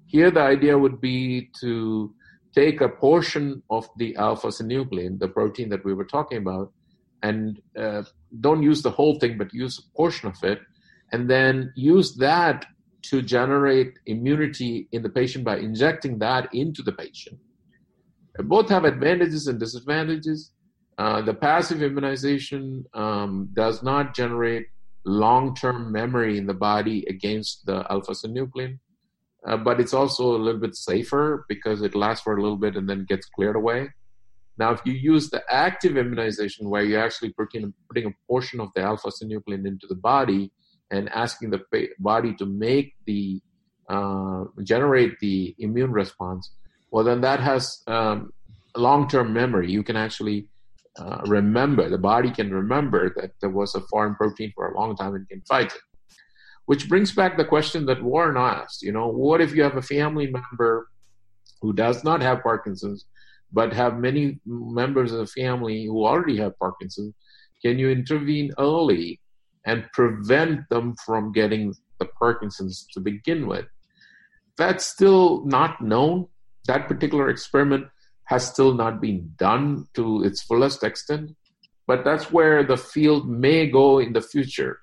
Here, 0.08 0.32
the 0.32 0.42
idea 0.42 0.78
would 0.78 1.00
be 1.00 1.50
to 1.62 2.14
take 2.54 2.82
a 2.82 2.90
portion 2.90 3.62
of 3.70 3.88
the 3.98 4.16
alpha 4.16 4.48
synuclein, 4.48 5.20
the 5.20 5.28
protein 5.28 5.70
that 5.70 5.86
we 5.86 5.94
were 5.94 6.06
talking 6.06 6.38
about, 6.38 6.72
and 7.22 7.62
uh, 7.78 8.04
don't 8.40 8.64
use 8.64 8.82
the 8.82 8.92
whole 8.92 9.20
thing, 9.20 9.38
but 9.38 9.54
use 9.54 9.80
a 9.80 9.96
portion 9.96 10.30
of 10.30 10.44
it, 10.44 10.60
and 11.12 11.30
then 11.30 11.72
use 11.76 12.16
that 12.16 12.66
to 13.10 13.22
generate 13.22 14.00
immunity 14.06 14.88
in 14.92 15.02
the 15.04 15.10
patient 15.10 15.44
by 15.44 15.58
injecting 15.58 16.20
that 16.20 16.54
into 16.54 16.82
the 16.82 16.92
patient. 16.92 17.38
Both 18.38 18.70
have 18.70 18.84
advantages 18.84 19.48
and 19.48 19.60
disadvantages. 19.60 20.52
Uh, 20.98 21.22
the 21.22 21.34
passive 21.34 21.82
immunization 21.82 22.86
um, 22.94 23.50
does 23.54 23.84
not 23.84 24.16
generate 24.16 24.68
long 25.06 25.56
term 25.56 25.92
memory 25.92 26.38
in 26.38 26.48
the 26.48 26.54
body 26.54 27.06
against 27.08 27.66
the 27.66 27.86
alpha 27.90 28.12
synuclein, 28.12 28.80
uh, 29.48 29.58
but 29.58 29.80
it's 29.80 29.94
also 29.94 30.36
a 30.36 30.42
little 30.46 30.60
bit 30.60 30.76
safer 30.76 31.46
because 31.48 31.82
it 31.82 31.96
lasts 31.96 32.24
for 32.24 32.38
a 32.38 32.42
little 32.42 32.58
bit 32.58 32.76
and 32.76 32.90
then 32.90 33.06
gets 33.06 33.28
cleared 33.28 33.56
away. 33.56 33.90
Now, 34.58 34.72
if 34.72 34.82
you 34.86 34.94
use 34.94 35.30
the 35.30 35.44
active 35.50 35.98
immunization, 35.98 36.70
where 36.70 36.84
you're 36.84 37.04
actually 37.04 37.34
putting, 37.34 37.74
putting 37.90 38.08
a 38.08 38.16
portion 38.28 38.60
of 38.60 38.70
the 38.74 38.82
alpha 38.82 39.10
synuclein 39.10 39.68
into 39.68 39.86
the 39.88 39.96
body, 39.96 40.52
and 40.92 41.10
asking 41.10 41.50
the 41.50 41.62
body 42.00 42.34
to 42.36 42.46
make 42.46 42.96
the 43.06 43.42
uh, 43.90 44.46
generate 44.64 45.20
the 45.20 45.56
immune 45.60 45.92
response, 45.92 46.52
well, 46.92 47.04
then 47.04 47.22
that 47.22 47.40
has 47.40 47.82
um, 47.88 48.32
long-term 48.76 49.34
memory. 49.34 49.72
You 49.72 49.84
can 49.84 49.96
actually 49.96 50.48
uh, 50.98 51.22
remember. 51.26 51.90
The 51.90 51.98
body 51.98 52.32
can 52.32 52.54
remember 52.54 53.14
that 53.18 53.32
there 53.42 53.50
was 53.50 53.76
a 53.76 53.82
foreign 53.82 54.16
protein 54.16 54.52
for 54.56 54.70
a 54.70 54.78
long 54.78 54.96
time 54.96 55.16
and 55.16 55.28
can 55.28 55.42
fight 55.42 55.74
it. 55.74 55.82
Which 56.66 56.90
brings 56.90 57.12
back 57.12 57.38
the 57.38 57.46
question 57.46 57.86
that 57.86 58.02
Warren 58.02 58.38
asked. 58.38 58.82
You 58.82 58.92
know, 58.92 59.08
what 59.08 59.42
if 59.42 59.54
you 59.54 59.62
have 59.62 59.78
a 59.78 59.82
family 59.82 60.28
member 60.28 60.88
who 61.62 61.74
does 61.74 62.04
not 62.04 62.22
have 62.22 62.42
Parkinson's, 62.42 63.06
but 63.52 63.74
have 63.74 64.00
many 64.00 64.40
members 64.46 65.12
of 65.12 65.20
the 65.20 65.28
family 65.28 65.86
who 65.86 66.06
already 66.06 66.38
have 66.38 66.58
Parkinson's? 66.58 67.14
Can 67.62 67.78
you 67.78 67.90
intervene 67.90 68.52
early 68.58 69.20
and 69.66 69.90
prevent 69.94 70.68
them 70.70 70.96
from 71.06 71.32
getting 71.32 71.74
the 72.00 72.06
Parkinson's 72.06 72.86
to 72.94 73.00
begin 73.00 73.48
with. 73.48 73.66
That's 74.58 74.86
still 74.86 75.46
not 75.46 75.82
known. 75.82 76.28
That 76.68 76.88
particular 76.88 77.30
experiment 77.30 77.88
has 78.26 78.48
still 78.48 78.74
not 78.74 79.02
been 79.02 79.34
done 79.38 79.88
to 79.94 80.24
its 80.24 80.42
fullest 80.42 80.84
extent, 80.84 81.36
but 81.88 82.04
that's 82.04 82.32
where 82.32 82.64
the 82.64 82.78
field 82.78 83.30
may 83.30 83.68
go 83.68 84.00
in 84.00 84.14
the 84.14 84.22
future. 84.22 84.80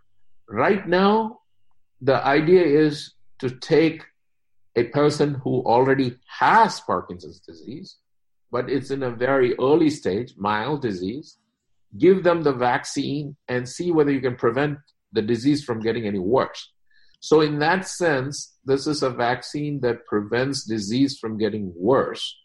Right 0.48 0.86
now, 0.86 1.40
the 2.00 2.24
idea 2.24 2.62
is 2.62 3.14
to 3.40 3.50
take 3.50 4.04
a 4.76 4.84
person 4.84 5.34
who 5.42 5.62
already 5.62 6.16
has 6.26 6.80
Parkinson's 6.80 7.40
disease, 7.40 7.96
but 8.50 8.70
it's 8.70 8.90
in 8.90 9.02
a 9.02 9.10
very 9.10 9.54
early 9.58 9.90
stage, 9.90 10.34
mild 10.36 10.82
disease, 10.82 11.38
give 11.98 12.24
them 12.24 12.42
the 12.42 12.52
vaccine 12.52 13.36
and 13.48 13.68
see 13.68 13.90
whether 13.90 14.10
you 14.10 14.20
can 14.20 14.36
prevent 14.36 14.78
the 15.12 15.22
disease 15.22 15.64
from 15.64 15.80
getting 15.80 16.06
any 16.06 16.18
worse. 16.18 16.70
So, 17.20 17.40
in 17.40 17.58
that 17.60 17.86
sense, 17.86 18.56
this 18.64 18.86
is 18.86 19.02
a 19.02 19.10
vaccine 19.10 19.80
that 19.80 20.06
prevents 20.06 20.64
disease 20.64 21.18
from 21.18 21.38
getting 21.38 21.72
worse. 21.76 22.36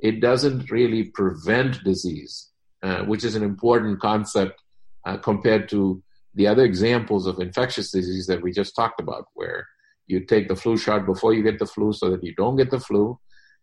It 0.00 0.20
doesn't 0.20 0.70
really 0.70 1.04
prevent 1.04 1.84
disease, 1.84 2.50
uh, 2.82 3.04
which 3.04 3.24
is 3.24 3.36
an 3.36 3.42
important 3.42 4.00
concept 4.00 4.60
uh, 5.04 5.16
compared 5.18 5.68
to 5.70 6.02
the 6.34 6.46
other 6.46 6.64
examples 6.64 7.26
of 7.26 7.38
infectious 7.38 7.92
disease 7.92 8.26
that 8.26 8.42
we 8.42 8.50
just 8.50 8.74
talked 8.74 9.00
about, 9.00 9.26
where 9.34 9.66
you 10.06 10.20
take 10.20 10.48
the 10.48 10.56
flu 10.56 10.76
shot 10.76 11.06
before 11.06 11.32
you 11.32 11.42
get 11.42 11.58
the 11.58 11.66
flu 11.66 11.92
so 11.92 12.10
that 12.10 12.22
you 12.24 12.34
don't 12.34 12.56
get 12.56 12.70
the 12.70 12.80
flu. 12.80 13.18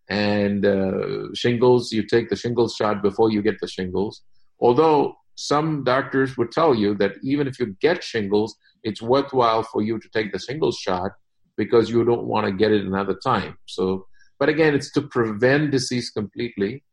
And 0.09 0.65
uh, 0.65 1.33
shingles, 1.33 1.91
you 1.91 2.05
take 2.05 2.29
the 2.29 2.35
shingles 2.35 2.75
shot 2.75 3.01
before 3.01 3.31
you 3.31 3.41
get 3.41 3.59
the 3.59 3.67
shingles. 3.67 4.21
Although 4.59 5.17
some 5.35 5.83
doctors 5.83 6.37
would 6.37 6.51
tell 6.51 6.75
you 6.75 6.95
that 6.95 7.13
even 7.23 7.47
if 7.47 7.59
you 7.59 7.75
get 7.81 8.03
shingles, 8.03 8.55
it's 8.83 9.01
worthwhile 9.01 9.63
for 9.63 9.81
you 9.81 9.99
to 9.99 10.09
take 10.09 10.31
the 10.31 10.39
shingles 10.39 10.77
shot 10.77 11.11
because 11.57 11.89
you 11.89 12.03
don't 12.03 12.25
want 12.25 12.45
to 12.45 12.51
get 12.51 12.71
it 12.71 12.85
another 12.85 13.15
time. 13.15 13.57
So, 13.65 14.07
but 14.39 14.49
again, 14.49 14.75
it's 14.75 14.91
to 14.93 15.01
prevent 15.01 15.71
disease 15.71 16.09
completely. 16.09 16.83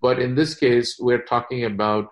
But 0.00 0.18
in 0.18 0.34
this 0.34 0.54
case, 0.54 0.96
we're 1.00 1.22
talking 1.22 1.64
about 1.64 2.08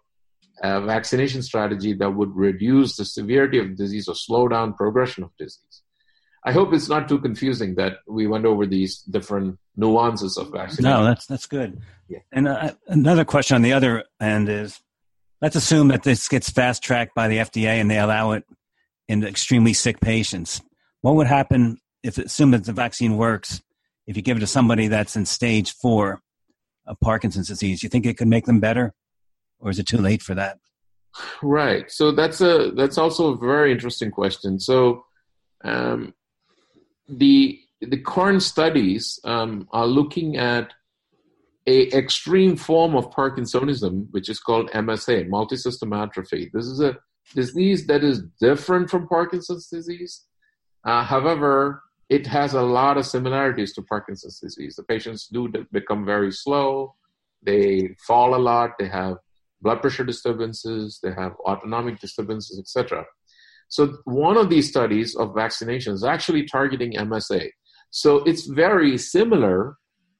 a 0.63 0.81
vaccination 0.81 1.43
strategy 1.43 1.93
that 1.95 2.11
would 2.11 2.35
reduce 2.35 2.97
the 2.97 3.05
severity 3.05 3.59
of 3.59 3.77
disease 3.77 4.09
or 4.09 4.15
slow 4.15 4.49
down 4.49 4.73
progression 4.75 5.23
of 5.23 5.31
disease. 5.39 5.83
I 6.45 6.53
hope 6.53 6.73
it's 6.73 6.89
not 6.89 7.09
too 7.09 7.19
confusing 7.19 7.75
that 7.75 7.99
we 8.07 8.27
went 8.29 8.45
over 8.45 8.67
these 8.67 9.03
different 9.03 9.59
nuances 9.77 10.39
of 10.39 10.53
vaccination. 10.53 10.85
No, 10.85 11.05
that's 11.05 11.27
that's 11.27 11.47
good. 11.47 11.83
Yeah. 12.09 12.21
And 12.31 12.47
uh, 12.47 12.75
another 12.87 13.25
question 13.25 13.57
on 13.57 13.63
the 13.63 13.73
other 13.73 14.05
end 14.21 14.49
is, 14.49 14.81
let's 15.41 15.57
assume 15.57 15.89
that 15.89 16.03
this 16.03 16.29
gets 16.29 16.51
fast 16.51 16.83
tracked 16.83 17.15
by 17.15 17.29
the 17.29 17.39
FDA 17.39 17.81
and 17.81 17.91
they 17.91 17.99
allow 17.99 18.33
it 18.33 18.45
in 19.09 19.25
extremely 19.25 19.73
sick 19.73 20.01
patients. 20.01 20.63
What 21.01 21.17
would 21.17 21.27
happen 21.27 21.79
if 22.03 22.19
assume 22.19 22.53
that 22.53 22.65
the 22.65 22.73
vaccine 22.73 23.17
works 23.17 23.63
if 24.07 24.17
you 24.17 24.23
give 24.23 24.37
it 24.37 24.41
to 24.41 24.47
somebody 24.47 24.89
that's 24.89 25.17
in 25.17 25.27
stage 25.27 25.73
four 25.75 26.21
of 26.87 26.99
Parkinson's 27.01 27.49
disease? 27.49 27.83
You 27.83 27.89
think 27.89 28.07
it 28.07 28.17
could 28.17 28.29
make 28.29 28.47
them 28.47 28.61
better, 28.61 28.95
or 29.59 29.71
is 29.71 29.79
it 29.79 29.87
too 29.87 29.99
late 29.99 30.23
for 30.23 30.35
that? 30.35 30.59
Right. 31.43 31.91
So 31.91 32.13
that's 32.13 32.41
a 32.41 32.73
that's 32.73 32.99
also 32.99 33.33
a 33.33 33.37
very 33.37 33.73
interesting 33.73 34.11
question. 34.11 34.61
So 34.61 35.05
um, 35.65 36.15
the 37.09 37.61
the 37.81 37.99
current 37.99 38.43
studies 38.43 39.19
um, 39.25 39.69
are 39.73 39.87
looking 39.87 40.37
at 40.37 40.73
a 41.67 41.89
extreme 41.93 42.57
form 42.57 42.95
of 42.95 43.11
Parkinsonism, 43.11 44.07
which 44.11 44.29
is 44.29 44.39
called 44.39 44.71
MSA, 44.71 45.29
multisystem 45.29 45.97
atrophy. 46.01 46.51
This 46.53 46.67
is 46.67 46.81
a 46.81 46.97
disease 47.35 47.87
that 47.89 48.05
is 48.05 48.23
different 48.41 48.89
from 48.89 49.09
Parkinson's 49.09 49.69
disease. 49.69 50.27
Uh, 50.85 51.03
however, 51.03 51.83
it 52.09 52.27
has 52.27 52.55
a 52.55 52.63
lot 52.63 52.97
of 52.97 53.07
similarities 53.07 53.73
to 53.75 53.83
Parkinson's 53.83 54.39
disease. 54.39 54.77
The 54.77 54.85
patients 54.85 55.27
do 55.27 55.53
become 55.73 56.05
very 56.05 56.31
slow, 56.31 56.95
they 57.43 57.97
fall 58.07 58.37
a 58.37 58.39
lot, 58.39 58.73
they 58.79 58.89
have 58.89 59.17
blood 59.61 59.81
pressure 59.81 60.05
disturbances, 60.05 61.01
they 61.03 61.11
have 61.11 61.33
autonomic 61.45 61.99
disturbances, 61.99 62.61
etc. 62.61 63.05
So 63.69 63.97
one 64.05 64.37
of 64.37 64.49
these 64.49 64.69
studies 64.69 65.17
of 65.17 65.35
vaccination 65.35 65.95
is 65.95 66.05
actually 66.05 66.47
targeting 66.47 66.93
MSA. 66.93 67.51
So 67.91 68.19
it's 68.19 68.47
very 68.47 68.97
similar 68.99 69.77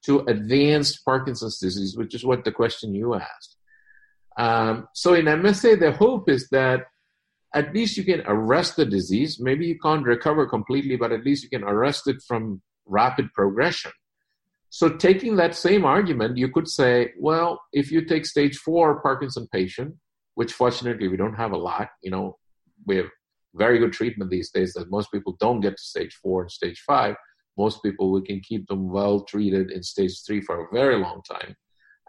to 0.07 0.21
advanced 0.21 1.05
Parkinson's 1.05 1.59
disease, 1.59 1.95
which 1.95 2.15
is 2.15 2.25
what 2.25 2.43
the 2.43 2.51
question 2.51 2.95
you 2.95 3.13
asked. 3.13 3.57
Um, 4.37 4.87
so 4.93 5.13
in 5.13 5.25
MSA, 5.25 5.79
the 5.79 5.91
hope 5.91 6.29
is 6.29 6.49
that 6.49 6.85
at 7.53 7.73
least 7.73 7.97
you 7.97 8.03
can 8.03 8.21
arrest 8.25 8.75
the 8.75 8.85
disease. 8.85 9.39
Maybe 9.39 9.65
you 9.67 9.77
can't 9.79 10.05
recover 10.05 10.45
completely, 10.47 10.95
but 10.95 11.11
at 11.11 11.23
least 11.23 11.43
you 11.43 11.49
can 11.49 11.63
arrest 11.63 12.07
it 12.07 12.17
from 12.27 12.61
rapid 12.85 13.33
progression. 13.33 13.91
So, 14.69 14.89
taking 14.89 15.37
that 15.37 15.55
same 15.55 15.85
argument, 15.85 16.37
you 16.37 16.49
could 16.49 16.67
say, 16.67 17.13
well, 17.17 17.61
if 17.71 17.89
you 17.89 18.03
take 18.03 18.25
stage 18.25 18.57
four 18.57 19.01
Parkinson 19.01 19.47
patient, 19.51 19.95
which 20.35 20.51
fortunately 20.51 21.07
we 21.07 21.15
don't 21.15 21.35
have 21.35 21.53
a 21.53 21.57
lot, 21.57 21.89
you 22.03 22.11
know, 22.11 22.37
we 22.85 22.97
have 22.97 23.07
very 23.55 23.79
good 23.79 23.93
treatment 23.93 24.29
these 24.29 24.51
days 24.51 24.73
that 24.73 24.91
most 24.91 25.11
people 25.11 25.37
don't 25.39 25.61
get 25.61 25.77
to 25.77 25.83
stage 25.83 26.13
four 26.21 26.41
and 26.43 26.51
stage 26.51 26.83
five. 26.85 27.15
Most 27.57 27.81
people, 27.83 28.11
we 28.11 28.21
can 28.21 28.39
keep 28.39 28.67
them 28.67 28.89
well 28.89 29.21
treated 29.21 29.71
in 29.71 29.83
stage 29.83 30.23
three 30.25 30.41
for 30.41 30.61
a 30.61 30.73
very 30.73 30.97
long 30.97 31.21
time. 31.23 31.55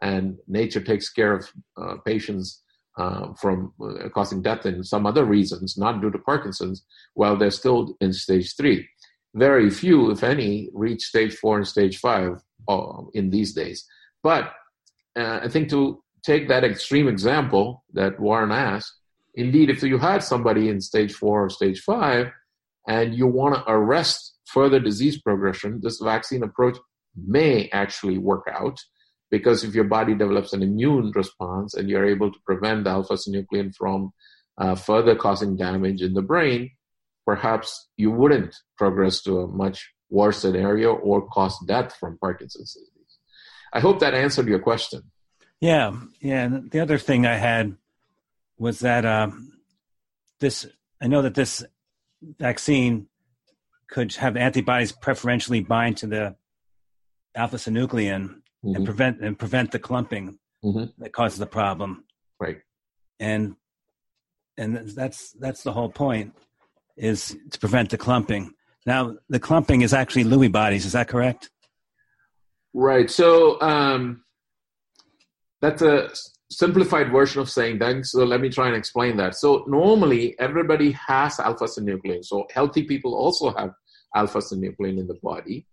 And 0.01 0.39
nature 0.47 0.81
takes 0.81 1.11
care 1.11 1.35
of 1.35 1.53
uh, 1.81 1.95
patients 2.05 2.63
uh, 2.97 3.33
from 3.35 3.73
uh, 3.81 4.09
causing 4.11 4.43
death 4.43 4.67
in 4.67 4.83
some 4.83 5.07
other 5.07 5.25
reasons, 5.25 5.79
not 5.79 6.01
due 6.01 6.11
to 6.11 6.19
Parkinson's, 6.19 6.85
while 7.15 7.37
they're 7.37 7.51
still 7.51 7.97
in 8.01 8.13
stage 8.13 8.57
three. 8.57 8.89
Very 9.35 9.71
few, 9.71 10.11
if 10.11 10.25
any, 10.25 10.69
reach 10.73 11.03
stage 11.03 11.35
four 11.35 11.59
and 11.59 11.67
stage 11.67 11.99
five 11.99 12.43
uh, 12.69 13.03
in 13.15 13.31
these 13.31 13.53
days. 13.55 13.87
But 14.23 14.53
uh, 15.17 15.41
I 15.43 15.49
think 15.49 15.69
to 15.71 16.03
take 16.25 16.49
that 16.49 16.65
extreme 16.65 17.09
example 17.09 17.85
that 17.93 18.19
Warren 18.19 18.53
asked, 18.53 18.93
indeed, 19.35 19.71
if 19.71 19.83
you 19.83 19.99
had 19.99 20.23
somebody 20.23 20.69
in 20.69 20.81
stage 20.81 21.13
four 21.13 21.45
or 21.45 21.51
stage 21.51 21.81
five, 21.81 22.33
and 22.89 23.15
you 23.15 23.27
want 23.27 23.55
to 23.55 23.71
arrest 23.71 24.35
further 24.47 24.81
disease 24.81 25.21
progression, 25.21 25.81
this 25.83 26.01
vaccine 26.01 26.43
approach 26.43 26.77
may 27.15 27.69
actually 27.73 28.17
work 28.19 28.47
out 28.51 28.79
because 29.31 29.63
if 29.63 29.75
your 29.75 29.85
body 29.85 30.15
develops 30.15 30.55
an 30.55 30.63
immune 30.63 31.13
response 31.15 31.75
and 31.75 31.91
you're 31.91 32.07
able 32.07 32.33
to 32.33 32.39
prevent 32.47 32.85
the 32.85 32.91
alpha 32.91 33.15
synuclein 33.15 33.75
from 33.77 34.11
uh, 34.57 34.75
further 34.75 35.15
causing 35.15 35.55
damage 35.55 36.01
in 36.01 36.15
the 36.15 36.23
brain, 36.23 36.71
perhaps 37.27 37.89
you 37.99 38.11
wouldn't 38.11 38.57
progress 38.79 39.21
to 39.23 39.41
a 39.41 39.47
much 39.47 39.93
worse 40.09 40.39
scenario 40.39 40.95
or 40.95 41.29
cause 41.29 41.59
death 41.67 41.95
from 42.01 42.17
Parkinson's 42.19 42.73
disease. 42.73 43.19
I 43.71 43.81
hope 43.81 44.01
that 44.01 44.15
answered 44.15 44.49
your 44.49 44.61
question. 44.61 45.03
Yeah, 45.61 45.95
yeah. 46.21 46.49
The 46.49 46.81
other 46.81 46.97
thing 46.97 47.27
I 47.27 47.37
had 47.37 47.77
was 48.57 48.81
that 48.81 49.05
um, 49.05 49.59
this. 50.41 50.67
I 51.01 51.07
know 51.07 51.23
that 51.23 51.35
this 51.35 51.65
vaccine 52.23 53.09
could 53.89 54.15
have 54.17 54.37
antibodies 54.37 54.93
preferentially 54.93 55.61
bind 55.61 55.97
to 55.99 56.07
the 56.07 56.37
alpha 57.35 57.57
synuclein 57.57 58.41
mm-hmm. 58.65 58.75
and 58.77 58.85
prevent 58.85 59.21
and 59.21 59.39
prevent 59.39 59.73
the 59.73 59.79
clumping 59.79 60.39
mm-hmm. 60.65 60.85
that 60.99 61.13
causes 61.13 61.39
the 61.39 61.47
problem. 61.47 62.05
Right. 62.41 62.59
And 63.21 63.57
and 64.57 64.77
that's 64.77 65.33
that's 65.33 65.63
the 65.63 65.73
whole 65.73 65.89
point 65.89 66.35
is 66.97 67.37
to 67.51 67.59
prevent 67.59 67.91
the 67.91 67.99
clumping. 67.99 68.53
Now 68.85 69.17
the 69.29 69.41
clumping 69.41 69.83
is 69.83 69.95
actually 69.95 70.25
Lewy 70.25 70.51
bodies. 70.51 70.85
Is 70.85 70.93
that 70.93 71.09
correct? 71.09 71.51
Right. 72.75 73.11
So 73.11 73.61
um, 73.61 74.23
that's 75.61 75.83
a 75.83 76.11
simplified 76.51 77.13
version 77.13 77.41
of 77.41 77.51
saying 77.51 77.79
that. 77.79 78.07
So 78.07 78.25
let 78.25 78.41
me 78.41 78.49
try 78.49 78.69
and 78.69 78.77
explain 78.77 79.17
that. 79.19 79.35
So 79.35 79.65
normally 79.67 80.39
everybody 80.39 80.93
has 80.93 81.39
alpha 81.39 81.65
synuclein. 81.65 82.25
So 82.25 82.47
healthy 82.53 82.85
people 82.85 83.15
also 83.15 83.51
have 83.55 83.73
alpha 84.15 84.39
synuclein 84.39 84.99
in 84.99 85.07
the 85.07 85.19
body. 85.23 85.67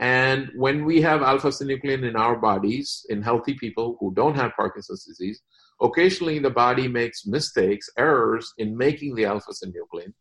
And 0.00 0.50
when 0.56 0.84
we 0.84 1.00
have 1.02 1.22
alpha 1.22 1.48
synuclein 1.48 2.08
in 2.08 2.16
our 2.16 2.36
bodies, 2.36 3.04
in 3.10 3.22
healthy 3.22 3.54
people 3.54 3.96
who 4.00 4.12
don't 4.14 4.34
have 4.34 4.56
Parkinson's 4.56 5.04
disease, 5.04 5.42
occasionally 5.80 6.38
the 6.38 6.50
body 6.50 6.88
makes 6.88 7.26
mistakes, 7.26 7.88
errors 7.98 8.52
in 8.58 8.76
making 8.76 9.14
the 9.14 9.26
alpha 9.26 9.52
synuclein. 9.52 10.12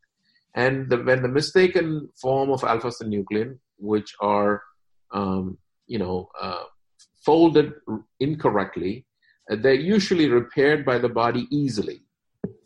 And 0.53 0.89
the, 0.89 0.97
when 0.97 1.21
the 1.21 1.29
mistaken 1.29 2.09
form 2.21 2.49
of 2.51 2.63
alpha 2.63 2.89
synuclein, 2.89 3.57
which 3.77 4.13
are, 4.19 4.61
um, 5.11 5.57
you 5.87 5.97
know, 5.97 6.29
uh, 6.39 6.63
folded 7.23 7.73
incorrectly, 8.19 9.05
they're 9.57 9.73
usually 9.73 10.29
repaired 10.29 10.85
by 10.85 10.97
the 10.97 11.09
body 11.09 11.47
easily. 11.49 12.01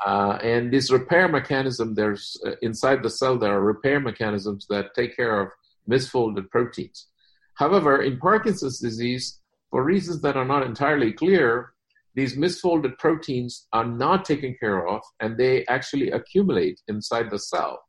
Uh, 0.05 0.37
and 0.43 0.71
this 0.71 0.91
repair 0.91 1.27
mechanism, 1.27 1.95
there's 1.95 2.37
uh, 2.45 2.51
inside 2.61 3.01
the 3.01 3.09
cell, 3.09 3.37
there 3.37 3.53
are 3.53 3.61
repair 3.61 3.99
mechanisms 3.99 4.65
that 4.69 4.93
take 4.93 5.15
care 5.15 5.39
of 5.39 5.49
misfolded 5.89 6.49
proteins. 6.49 7.07
However, 7.55 8.01
in 8.01 8.17
Parkinson's 8.17 8.79
disease, 8.79 9.39
for 9.69 9.83
reasons 9.83 10.21
that 10.21 10.35
are 10.35 10.45
not 10.45 10.65
entirely 10.65 11.13
clear, 11.13 11.73
these 12.15 12.35
misfolded 12.35 12.97
proteins 12.97 13.67
are 13.73 13.85
not 13.85 14.25
taken 14.25 14.55
care 14.59 14.87
of 14.87 15.01
and 15.19 15.37
they 15.37 15.65
actually 15.65 16.11
accumulate 16.11 16.79
inside 16.87 17.31
the 17.31 17.39
cell. 17.39 17.81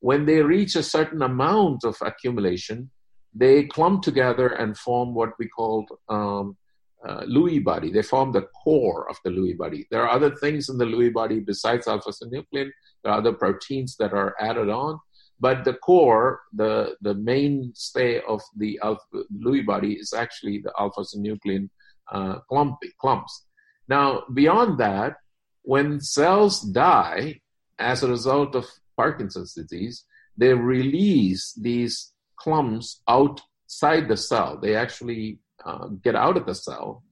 When 0.00 0.26
they 0.26 0.42
reach 0.42 0.74
a 0.74 0.82
certain 0.82 1.22
amount 1.22 1.84
of 1.84 1.96
accumulation, 2.02 2.90
they 3.34 3.64
clump 3.64 4.02
together 4.02 4.48
and 4.48 4.76
form 4.76 5.14
what 5.14 5.30
we 5.38 5.48
call 5.48 5.86
um, 6.08 6.56
uh, 7.06 7.22
Lewy 7.22 7.62
body. 7.62 7.90
They 7.90 8.02
form 8.02 8.32
the 8.32 8.46
core 8.62 9.08
of 9.10 9.16
the 9.24 9.30
Lewy 9.30 9.56
body. 9.56 9.86
There 9.90 10.02
are 10.02 10.10
other 10.10 10.34
things 10.36 10.68
in 10.68 10.78
the 10.78 10.84
Lewy 10.84 11.12
body 11.12 11.40
besides 11.40 11.88
alpha 11.88 12.10
synuclein. 12.10 12.70
There 13.02 13.12
are 13.12 13.18
other 13.18 13.32
proteins 13.32 13.96
that 13.96 14.12
are 14.12 14.34
added 14.40 14.68
on, 14.68 15.00
but 15.40 15.64
the 15.64 15.74
core, 15.74 16.40
the, 16.52 16.96
the 17.00 17.14
mainstay 17.14 18.20
of 18.28 18.40
the 18.56 18.78
alpha, 18.82 19.24
Lewy 19.44 19.66
body 19.66 19.94
is 19.94 20.12
actually 20.12 20.58
the 20.58 20.72
alpha 20.78 21.00
synuclein 21.00 21.68
uh, 22.12 22.38
clump, 22.48 22.78
clumps. 23.00 23.46
Now, 23.88 24.22
beyond 24.32 24.78
that, 24.78 25.16
when 25.62 26.00
cells 26.00 26.60
die 26.60 27.40
as 27.78 28.02
a 28.02 28.08
result 28.08 28.54
of 28.54 28.66
Parkinson's 28.96 29.54
disease, 29.54 30.04
they 30.36 30.54
release 30.54 31.52
these 31.60 32.12
clumps 32.36 33.02
outside 33.08 34.08
the 34.08 34.16
cell. 34.16 34.58
They 34.60 34.76
actually 34.76 35.38
uh, 35.64 35.86
get 36.02 36.14
out 36.14 36.36
of 36.36 36.46
the 36.46 36.54
cell. 36.54 37.02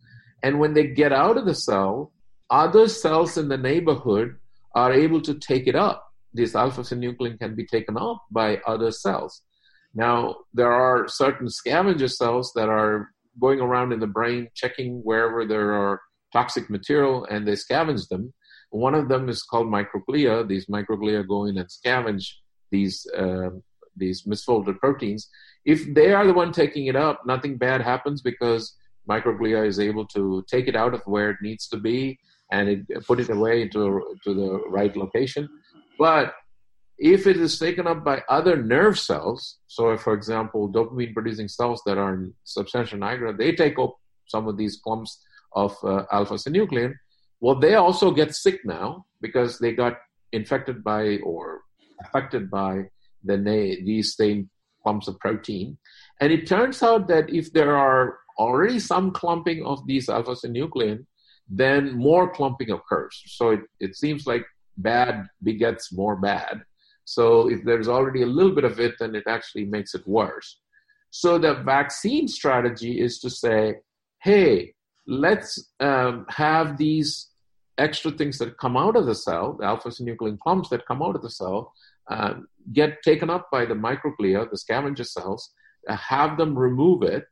And 0.43 0.59
when 0.59 0.75
they 0.75 0.87
get 0.89 1.13
out 1.13 1.37
of 1.37 1.47
the 1.47 1.55
cell, 1.55 2.13
other 2.49 2.89
cells 2.89 3.37
in 3.37 3.49
the 3.49 3.59
neighborhood 3.59 4.37
are 4.75 4.93
able 4.93 5.21
to 5.23 5.35
take 5.35 5.67
it 5.67 5.77
up 5.77 6.11
this 6.33 6.55
alpha 6.55 6.83
synuclein 6.83 7.39
can 7.39 7.55
be 7.55 7.67
taken 7.67 7.97
up 7.97 8.23
by 8.31 8.59
other 8.67 8.91
cells. 8.91 9.43
Now, 9.95 10.37
there 10.55 10.73
are 10.73 11.09
certain 11.09 11.49
scavenger 11.49 12.09
cells 12.09 12.53
that 12.55 12.69
are 12.69 13.11
going 13.41 13.61
around 13.61 13.93
in 13.93 14.01
the 14.01 14.07
brain 14.07 14.49
checking 14.55 15.01
wherever 15.03 15.45
there 15.45 15.73
are 15.73 16.01
toxic 16.33 16.71
material 16.71 17.27
and 17.31 17.47
they 17.47 17.53
scavenge 17.53 18.09
them. 18.09 18.33
One 18.71 18.95
of 18.95 19.09
them 19.09 19.29
is 19.29 19.43
called 19.43 19.67
microglia. 19.67 20.47
These 20.47 20.67
microglia 20.67 21.27
go 21.27 21.47
in 21.47 21.59
and 21.59 21.69
scavenge 21.69 22.27
these 22.71 23.05
uh, 23.17 23.51
these 24.01 24.23
misfolded 24.23 24.79
proteins. 24.79 25.29
If 25.65 25.95
they 25.95 26.13
are 26.13 26.27
the 26.27 26.33
one 26.33 26.53
taking 26.53 26.87
it 26.87 26.97
up, 26.97 27.23
nothing 27.27 27.57
bad 27.57 27.81
happens 27.83 28.23
because 28.23 28.75
microglia 29.09 29.67
is 29.67 29.79
able 29.79 30.07
to 30.09 30.45
take 30.49 30.67
it 30.67 30.77
out 30.77 30.95
of 30.95 31.03
where 31.05 31.31
it 31.31 31.39
needs 31.43 31.69
to 31.69 31.77
be 31.77 32.19
and 32.51 32.69
it, 32.69 33.07
put 33.07 33.21
it 33.21 33.31
away 33.31 33.63
into 33.63 33.81
to 34.25 34.35
the 34.35 34.51
right 34.69 34.97
location. 34.97 35.49
But 35.99 36.35
if 36.99 37.27
it 37.27 37.37
is 37.37 37.59
taken 37.59 37.87
up 37.87 38.05
by 38.05 38.23
other 38.29 38.57
nerve 38.63 38.99
cells, 38.99 39.59
so 39.69 39.91
if, 39.91 40.03
for 40.03 40.15
example, 40.15 40.71
dopamine 40.71 41.15
producing 41.15 41.49
cells 41.49 41.81
that 41.87 41.99
are 41.99 42.15
in 42.15 42.35
substantia 42.45 42.97
nigra, 42.97 43.37
they 43.37 43.53
take 43.53 43.79
up 43.79 43.97
some 44.27 44.47
of 44.47 44.57
these 44.57 44.77
clumps 44.85 45.25
of 45.53 45.77
uh, 45.83 46.05
alpha 46.13 46.35
synuclein, 46.35 46.95
well, 47.41 47.59
they 47.59 47.75
also 47.75 48.11
get 48.11 48.35
sick 48.35 48.61
now 48.65 49.07
because 49.21 49.59
they 49.59 49.73
got 49.73 49.95
infected 50.33 50.85
by 50.85 51.17
or 51.25 51.63
affected 52.05 52.51
by 52.51 52.85
the 53.25 53.37
these 53.85 54.15
same 54.17 54.51
clumps 54.83 55.09
of 55.09 55.19
protein. 55.19 55.79
And 56.21 56.33
it 56.33 56.47
turns 56.47 56.83
out 56.83 57.09
that 57.09 57.31
if 57.31 57.53
there 57.53 57.77
are 57.77 58.19
already 58.39 58.79
some 58.79 59.11
clumping 59.11 59.65
of 59.65 59.87
these 59.87 60.09
alpha 60.09 60.33
synuclein, 60.33 61.05
then 61.49 61.97
more 61.97 62.33
clumping 62.33 62.71
occurs. 62.71 63.23
So 63.27 63.51
it, 63.51 63.61
it 63.81 63.97
seems 63.97 64.27
like 64.27 64.45
bad 64.77 65.27
begets 65.43 65.93
more 65.93 66.17
bad. 66.17 66.63
So 67.05 67.51
if 67.51 67.65
there's 67.65 67.89
already 67.89 68.23
a 68.23 68.27
little 68.27 68.55
bit 68.55 68.65
of 68.65 68.79
it, 68.79 68.95
then 69.01 69.15
it 69.15 69.25
actually 69.27 69.65
makes 69.65 69.95
it 69.95 70.07
worse. 70.07 70.59
So 71.11 71.39
the 71.39 71.55
vaccine 71.55 72.29
strategy 72.29 73.01
is 73.01 73.19
to 73.21 73.31
say, 73.31 73.75
hey, 74.23 74.75
let's 75.07 75.71
um, 75.81 76.25
have 76.29 76.79
these 76.79 77.31
extra 77.79 78.13
things 78.13 78.39
that 78.39 78.59
come 78.59 78.77
out 78.77 78.97
of 78.97 79.07
the 79.07 79.15
cell, 79.15 79.57
the 79.59 79.65
alpha 79.65 79.89
synuclein 79.89 80.39
clumps 80.39 80.69
that 80.69 80.87
come 80.87 81.03
out 81.03 81.17
of 81.17 81.23
the 81.23 81.31
cell, 81.31 81.73
uh, 82.11 82.35
get 82.73 83.03
taken 83.03 83.31
up 83.31 83.49
by 83.51 83.64
the 83.64 83.75
microglia, 83.75 84.49
the 84.51 84.59
scavenger 84.59 85.05
cells, 85.05 85.51
uh, 85.88 85.96
have 85.96 86.37
them 86.37 86.59
remove 86.59 87.03
it, 87.03 87.25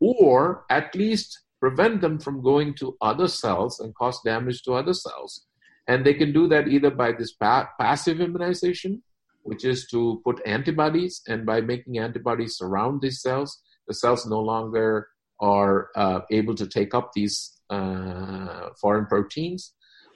or 0.00 0.64
at 0.70 0.94
least 0.94 1.40
prevent 1.60 2.00
them 2.00 2.18
from 2.18 2.42
going 2.42 2.74
to 2.74 2.96
other 3.00 3.28
cells 3.28 3.80
and 3.80 3.94
cause 3.94 4.20
damage 4.24 4.62
to 4.62 4.72
other 4.74 4.92
cells. 4.92 5.46
And 5.86 6.04
they 6.04 6.14
can 6.14 6.32
do 6.32 6.48
that 6.48 6.68
either 6.68 6.90
by 6.90 7.12
this 7.12 7.32
pa- 7.32 7.70
passive 7.78 8.20
immunization, 8.20 9.02
which 9.42 9.64
is 9.64 9.86
to 9.88 10.20
put 10.24 10.40
antibodies, 10.46 11.22
and 11.28 11.44
by 11.46 11.60
making 11.60 11.98
antibodies 11.98 12.56
surround 12.56 13.02
these 13.02 13.20
cells, 13.20 13.60
the 13.86 13.94
cells 13.94 14.26
no 14.26 14.40
longer 14.40 15.08
are 15.40 15.90
uh, 15.96 16.20
able 16.30 16.54
to 16.54 16.66
take 16.66 16.94
up 16.94 17.10
these 17.14 17.60
uh, 17.70 18.68
foreign 18.80 19.06
proteins, 19.06 19.74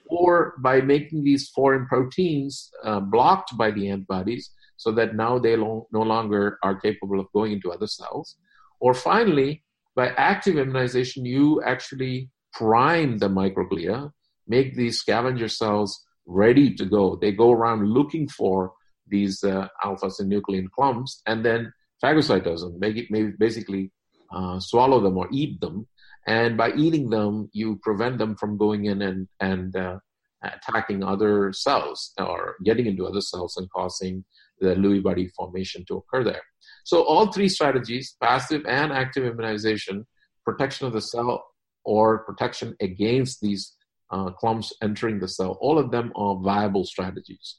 or 0.09 0.55
by 0.59 0.81
making 0.81 1.23
these 1.23 1.49
foreign 1.51 1.87
proteins 1.87 2.71
uh, 2.85 3.01
blocked 3.01 3.57
by 3.57 3.71
the 3.71 3.89
antibodies 3.91 4.51
so 4.77 4.91
that 4.93 5.15
now 5.15 5.39
they 5.39 5.57
lo- 5.57 5.87
no 5.93 6.03
longer 6.03 6.59
are 6.63 6.81
capable 6.81 7.21
of 7.21 7.27
going 7.33 7.53
into 7.53 7.71
other 7.71 7.87
cells. 7.87 8.37
Or 8.81 8.95
finally, 8.95 9.65
by 9.95 10.09
active 10.11 10.57
immunization, 10.57 11.25
you 11.25 11.63
actually 11.63 12.31
prime 12.53 13.19
the 13.19 13.29
microglia, 13.29 14.11
make 14.47 14.75
these 14.75 14.99
scavenger 14.99 15.49
cells 15.49 16.05
ready 16.27 16.75
to 16.75 16.85
go. 16.85 17.17
They 17.17 17.33
go 17.33 17.53
around 17.53 17.89
looking 17.89 18.29
for 18.29 18.73
these 19.07 19.43
uh, 19.45 19.69
alpha 19.85 20.07
synuclein 20.07 20.71
clumps 20.71 21.23
and 21.27 21.45
then 21.45 21.73
phagocytose 22.03 22.61
them, 22.61 23.35
basically 23.39 23.91
uh, 24.33 24.61
swallow 24.61 25.01
them 25.01 25.17
or 25.17 25.29
eat 25.33 25.61
them. 25.61 25.87
And 26.29 26.59
by 26.59 26.73
eating 26.73 27.09
them, 27.09 27.49
you 27.53 27.81
prevent 27.83 28.19
them 28.19 28.37
from 28.37 28.59
going 28.59 28.85
in 28.85 29.01
and, 29.01 29.27
and 29.41 29.75
uh, 29.75 29.99
attacking 30.43 31.03
other 31.03 31.53
cells 31.55 32.13
or 32.19 32.57
getting 32.65 32.87
into 32.87 33.07
other 33.07 33.23
cells 33.23 33.57
and 33.57 33.69
causing 33.71 34.25
the 34.61 34.75
Lewy 34.75 35.03
body 35.03 35.29
formation 35.29 35.87
to 35.87 35.97
occur 35.97 36.23
there. 36.23 36.43
So 36.85 37.03
all 37.03 37.33
three 37.33 37.49
strategies, 37.49 38.15
passive 38.23 38.63
and 38.67 38.93
active 38.93 39.25
immunization, 39.25 40.07
protection 40.45 40.87
of 40.87 40.93
the 40.93 41.01
cell 41.01 41.47
or 41.85 42.25
protection 42.25 42.77
against 42.81 43.41
these 43.41 43.75
uh, 44.11 44.31
clumps 44.33 44.71
entering 44.83 45.21
the 45.21 45.29
cell, 45.29 45.57
all 45.63 45.79
of 45.79 45.91
them 45.91 46.13
are 46.15 46.37
viable 46.37 46.85
strategies. 46.85 47.57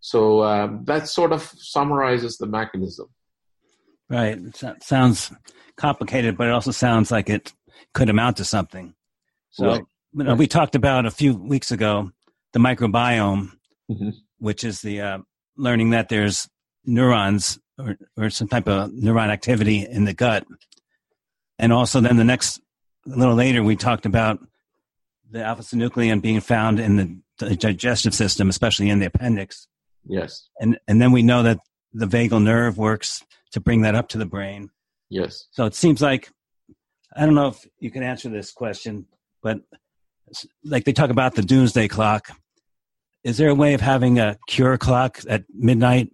So 0.00 0.42
um, 0.42 0.84
that 0.86 1.08
sort 1.08 1.32
of 1.32 1.42
summarizes 1.58 2.38
the 2.38 2.46
mechanism. 2.46 3.06
Right. 4.08 4.36
It 4.36 4.82
sounds 4.82 5.32
complicated, 5.76 6.36
but 6.36 6.48
it 6.48 6.52
also 6.52 6.72
sounds 6.72 7.12
like 7.12 7.30
it 7.30 7.52
could 7.94 8.08
amount 8.08 8.36
to 8.38 8.44
something. 8.44 8.94
So 9.50 9.66
right. 9.66 9.82
you 10.14 10.24
know, 10.24 10.34
we 10.34 10.46
talked 10.46 10.74
about 10.74 11.06
a 11.06 11.10
few 11.10 11.34
weeks 11.34 11.70
ago 11.70 12.10
the 12.52 12.58
microbiome, 12.58 13.52
mm-hmm. 13.90 14.10
which 14.38 14.64
is 14.64 14.80
the 14.80 15.00
uh, 15.00 15.18
learning 15.56 15.90
that 15.90 16.08
there's 16.08 16.48
neurons 16.84 17.58
or, 17.78 17.96
or 18.16 18.30
some 18.30 18.48
type 18.48 18.68
of 18.68 18.90
neuron 18.90 19.28
activity 19.28 19.86
in 19.86 20.04
the 20.04 20.14
gut. 20.14 20.46
And 21.58 21.72
also, 21.72 22.00
then 22.00 22.16
the 22.16 22.24
next, 22.24 22.60
a 23.06 23.16
little 23.16 23.34
later, 23.34 23.62
we 23.62 23.76
talked 23.76 24.06
about 24.06 24.38
the 25.30 25.44
alpha 25.44 25.62
synuclein 25.62 26.22
being 26.22 26.40
found 26.40 26.80
in 26.80 26.96
the, 26.96 27.20
the 27.38 27.56
digestive 27.56 28.14
system, 28.14 28.48
especially 28.48 28.88
in 28.88 28.98
the 28.98 29.06
appendix. 29.06 29.68
Yes. 30.04 30.48
And, 30.58 30.78
and 30.88 31.00
then 31.00 31.12
we 31.12 31.22
know 31.22 31.42
that 31.42 31.58
the 31.92 32.06
vagal 32.06 32.42
nerve 32.42 32.78
works 32.78 33.22
to 33.52 33.60
bring 33.60 33.82
that 33.82 33.94
up 33.94 34.08
to 34.08 34.18
the 34.18 34.26
brain. 34.26 34.70
Yes. 35.08 35.46
So 35.50 35.66
it 35.66 35.74
seems 35.74 36.00
like, 36.00 36.30
I 37.16 37.26
don't 37.26 37.34
know 37.34 37.48
if 37.48 37.66
you 37.78 37.90
can 37.90 38.02
answer 38.02 38.28
this 38.28 38.52
question, 38.52 39.06
but 39.42 39.60
like 40.64 40.84
they 40.84 40.92
talk 40.92 41.10
about 41.10 41.34
the 41.34 41.42
doomsday 41.42 41.88
clock. 41.88 42.30
Is 43.24 43.36
there 43.36 43.48
a 43.48 43.54
way 43.54 43.74
of 43.74 43.80
having 43.80 44.18
a 44.18 44.38
cure 44.48 44.78
clock 44.78 45.20
at 45.28 45.44
midnight 45.52 46.10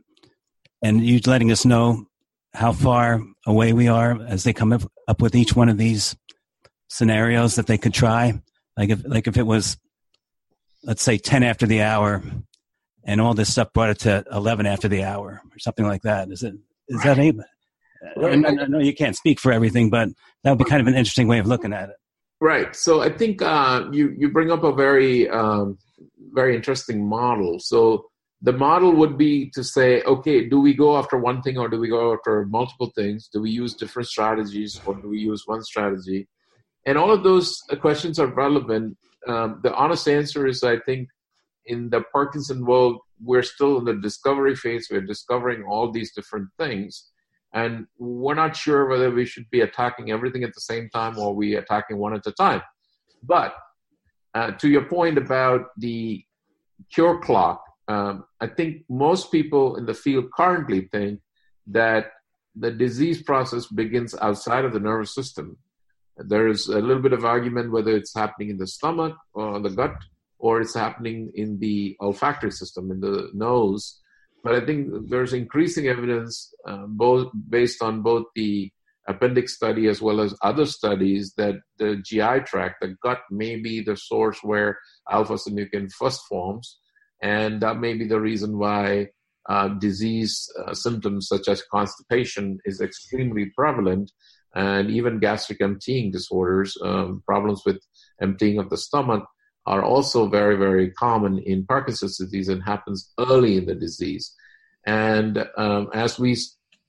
and 0.83 1.05
you 1.05 1.21
letting 1.27 1.51
us 1.53 1.65
know 1.65 2.07
how 2.55 2.73
far 2.73 3.21
away 3.47 3.73
we 3.73 3.89
are 3.89 4.21
as 4.27 4.45
they 4.45 4.53
come 4.53 4.73
up, 4.73 4.83
up 5.07 5.21
with 5.21 5.35
each 5.35 5.55
one 5.55 5.69
of 5.69 5.77
these 5.77 6.17
scenarios 6.89 7.57
that 7.57 7.67
they 7.67 7.79
could 7.79 7.95
try. 7.95 8.41
Like 8.77 8.91
if 8.91 9.03
like 9.07 9.27
if 9.27 9.37
it 9.37 9.47
was, 9.47 9.77
let's 10.83 11.03
say, 11.03 11.19
ten 11.19 11.43
after 11.43 11.67
the 11.67 11.83
hour, 11.83 12.23
and 13.05 13.21
all 13.21 13.35
this 13.35 13.53
stuff 13.53 13.73
brought 13.73 13.91
it 13.91 14.01
to 14.01 14.25
eleven 14.31 14.67
after 14.67 14.89
the 14.89 15.05
hour 15.05 15.41
or 15.45 15.59
something 15.59 15.87
like 15.87 16.03
that. 16.03 16.31
Is 16.31 16.43
it 16.43 16.55
is 16.89 17.05
right. 17.05 17.17
that 17.17 17.47
able? 18.17 18.47
I 18.47 18.67
know 18.67 18.79
you 18.79 18.95
can't 18.95 19.17
speak 19.17 19.41
for 19.41 19.53
everything, 19.53 19.91
but 19.91 20.09
that 20.43 20.51
would 20.51 20.59
be 20.59 20.65
kind 20.65 20.81
of 20.81 20.87
an 20.87 20.95
interesting 20.95 21.29
way 21.29 21.39
of 21.39 21.47
looking 21.47 21.73
at 21.73 21.91
it. 21.91 21.97
Right. 22.41 22.77
So 22.77 23.01
I 23.01 23.11
think 23.11 23.41
uh, 23.41 23.87
you 23.93 24.15
you 24.19 24.31
bring 24.31 24.51
up 24.51 24.63
a 24.63 24.73
very 24.73 25.29
um, 25.29 25.79
very 26.33 26.55
interesting 26.55 27.09
model. 27.09 27.59
So 27.59 28.07
the 28.43 28.53
model 28.53 28.95
would 28.95 29.17
be 29.17 29.51
to 29.55 29.65
say, 29.65 30.03
okay, 30.03 30.49
do 30.49 30.61
we 30.61 30.75
go 30.75 30.99
after 30.99 31.17
one 31.17 31.41
thing 31.41 31.57
or 31.57 31.69
do 31.69 31.81
we 31.81 31.89
go 31.89 32.13
after 32.13 32.45
multiple 32.47 32.93
things? 32.95 33.29
Do 33.33 33.41
we 33.41 33.51
use 33.51 33.75
different 33.75 34.09
strategies 34.09 34.79
or 34.85 34.95
do 34.95 35.09
we 35.09 35.19
use 35.19 35.45
one 35.47 35.63
strategy? 35.63 36.29
And 36.85 36.99
all 36.99 37.11
of 37.11 37.25
those 37.25 37.61
questions 37.81 38.19
are 38.19 38.27
relevant. 38.27 38.97
Um, 39.27 39.61
the 39.63 39.75
honest 39.75 40.07
answer 40.07 40.47
is, 40.47 40.63
I 40.63 40.79
think, 40.81 41.09
in 41.65 41.91
the 41.91 42.03
Parkinson 42.13 42.65
world, 42.65 42.99
we're 43.21 43.43
still 43.43 43.79
in 43.79 43.85
the 43.85 43.95
discovery 43.95 44.55
phase. 44.55 44.89
We're 44.91 45.01
discovering 45.01 45.65
all 45.65 45.91
these 45.91 46.13
different 46.15 46.51
things. 46.59 47.11
And 47.53 47.87
we're 47.99 48.35
not 48.35 48.57
sure 48.57 48.87
whether 48.87 49.11
we 49.11 49.25
should 49.25 49.49
be 49.51 49.61
attacking 49.61 50.11
everything 50.11 50.45
at 50.45 50.55
the 50.55 50.61
same 50.61 50.91
time 50.91 51.19
or 51.19 51.35
we 51.35 51.55
attacking 51.55 51.99
one 51.99 52.15
at 52.15 52.27
a 52.27 52.33
time. 52.33 52.63
But 53.23 53.55
uh, 54.35 54.53
to 54.53 54.69
your 54.69 54.85
point 54.85 55.17
about 55.17 55.69
the 55.79 56.25
cure 56.93 57.19
clock, 57.21 57.63
um, 57.89 58.25
I 58.41 58.49
think 58.49 58.83
most 58.89 59.31
people 59.31 59.77
in 59.77 59.87
the 59.87 59.95
field 59.95 60.27
currently 60.37 60.89
think 60.93 61.21
that 61.69 62.11
the 62.55 62.71
disease 62.71 63.23
process 63.23 63.67
begins 63.67 64.15
outside 64.21 64.65
of 64.65 64.73
the 64.73 64.81
nervous 64.81 65.15
system. 65.15 65.59
There's 66.17 66.69
a 66.69 66.81
little 66.81 67.03
bit 67.03 67.13
of 67.13 67.25
argument 67.25 67.71
whether 67.71 67.95
it's 67.95 68.15
happening 68.15 68.51
in 68.51 68.57
the 68.57 68.67
stomach 68.67 69.15
or 69.35 69.61
the 69.61 69.71
gut, 69.71 69.95
or 70.39 70.61
it's 70.61 70.75
happening 70.75 71.31
in 71.35 71.59
the 71.59 71.97
olfactory 72.01 72.51
system, 72.51 72.91
in 72.91 73.01
the 73.01 73.31
nose. 73.35 74.01
But 74.47 74.63
I 74.63 74.65
think 74.65 75.09
there's 75.09 75.33
increasing 75.33 75.89
evidence, 75.89 76.55
uh, 76.69 76.87
both 76.87 77.33
based 77.49 77.83
on 77.83 78.03
both 78.03 78.27
the 78.37 78.71
appendix 79.09 79.57
study 79.57 79.89
as 79.89 80.01
well 80.01 80.21
as 80.21 80.39
other 80.41 80.67
studies, 80.67 81.35
that 81.37 81.57
the 81.79 81.97
GI 81.97 82.45
tract, 82.47 82.77
the 82.81 82.95
gut, 83.03 83.23
may 83.29 83.57
be 83.57 83.81
the 83.81 83.97
source 83.97 84.39
where 84.45 84.79
alpha 85.11 85.33
synuclein 85.33 85.91
first 85.91 86.21
forms. 86.29 86.79
And 87.21 87.61
that 87.63 87.81
may 87.81 87.95
be 87.95 88.07
the 88.07 88.21
reason 88.21 88.57
why 88.57 89.09
uh, 89.49 89.67
disease 89.81 90.49
uh, 90.65 90.75
symptoms 90.75 91.27
such 91.27 91.49
as 91.49 91.65
constipation 91.75 92.59
is 92.65 92.81
extremely 92.81 93.47
prevalent, 93.47 94.13
and 94.55 94.89
even 94.93 95.19
gastric 95.19 95.61
emptying 95.61 96.13
disorders, 96.13 96.79
um, 96.85 97.21
problems 97.27 97.63
with 97.67 97.83
emptying 98.23 98.61
of 98.61 98.71
the 98.71 98.77
stomach, 98.77 99.25
are 99.67 99.83
also 99.83 100.29
very, 100.29 100.57
very 100.57 100.91
common 100.93 101.39
in 101.39 101.67
Parkinson's 101.67 102.19
disease 102.19 102.49
and 102.49 102.63
happens 102.63 103.13
early 103.19 103.57
in 103.57 103.67
the 103.67 103.75
disease. 103.75 104.35
And 104.87 105.45
um, 105.57 105.89
as 105.93 106.19
we 106.19 106.37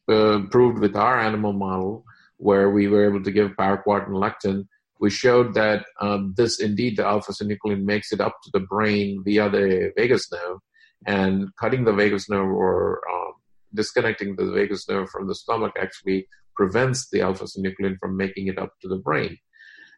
uh, 0.07 0.41
proved 0.51 0.79
with 0.79 0.95
our 0.95 1.19
animal 1.19 1.53
model, 1.53 2.05
where 2.37 2.69
we 2.69 2.87
were 2.87 3.09
able 3.09 3.23
to 3.23 3.31
give 3.31 3.51
paraquat 3.51 4.05
and 4.05 4.15
lectin, 4.15 4.67
we 4.99 5.09
showed 5.09 5.53
that 5.55 5.85
um, 6.01 6.33
this 6.37 6.59
indeed 6.59 6.97
the 6.97 7.05
alpha 7.05 7.31
synuclein 7.31 7.83
makes 7.83 8.11
it 8.11 8.21
up 8.21 8.37
to 8.43 8.49
the 8.53 8.59
brain 8.59 9.23
via 9.23 9.49
the 9.49 9.91
vagus 9.95 10.31
nerve, 10.31 10.59
and 11.05 11.49
cutting 11.59 11.83
the 11.83 11.93
vagus 11.93 12.29
nerve 12.29 12.49
or 12.49 13.01
um, 13.11 13.33
disconnecting 13.73 14.35
the 14.35 14.51
vagus 14.51 14.87
nerve 14.87 15.09
from 15.09 15.27
the 15.27 15.35
stomach 15.35 15.73
actually 15.79 16.27
prevents 16.55 17.09
the 17.09 17.21
alpha 17.21 17.45
synuclein 17.45 17.97
from 17.99 18.17
making 18.17 18.47
it 18.47 18.57
up 18.57 18.71
to 18.81 18.87
the 18.87 18.97
brain. 18.97 19.37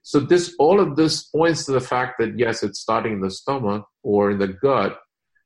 So 0.03 0.19
this 0.19 0.55
all 0.59 0.79
of 0.79 0.95
this 0.95 1.23
points 1.23 1.65
to 1.65 1.71
the 1.71 1.81
fact 1.81 2.15
that 2.19 2.37
yes, 2.37 2.63
it's 2.63 2.79
starting 2.79 3.13
in 3.13 3.21
the 3.21 3.31
stomach 3.31 3.85
or 4.03 4.31
in 4.31 4.39
the 4.39 4.47
gut, 4.47 4.97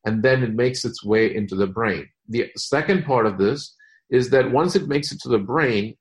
and 0.06 0.24
then 0.24 0.44
it 0.44 0.54
makes 0.54 0.86
its 0.86 1.04
way 1.04 1.34
into 1.34 1.56
the 1.56 1.68
brain. 1.68 2.08
the 2.28 2.50
second 2.56 3.06
part 3.06 3.26
of 3.26 3.38
this 3.38 3.76
is 4.10 4.30
that 4.30 4.52
once 4.52 4.76
it 4.76 4.88
makes 4.88 5.12
it 5.12 5.20
to 5.22 5.30
the 5.30 5.40
brain, 5.40 5.96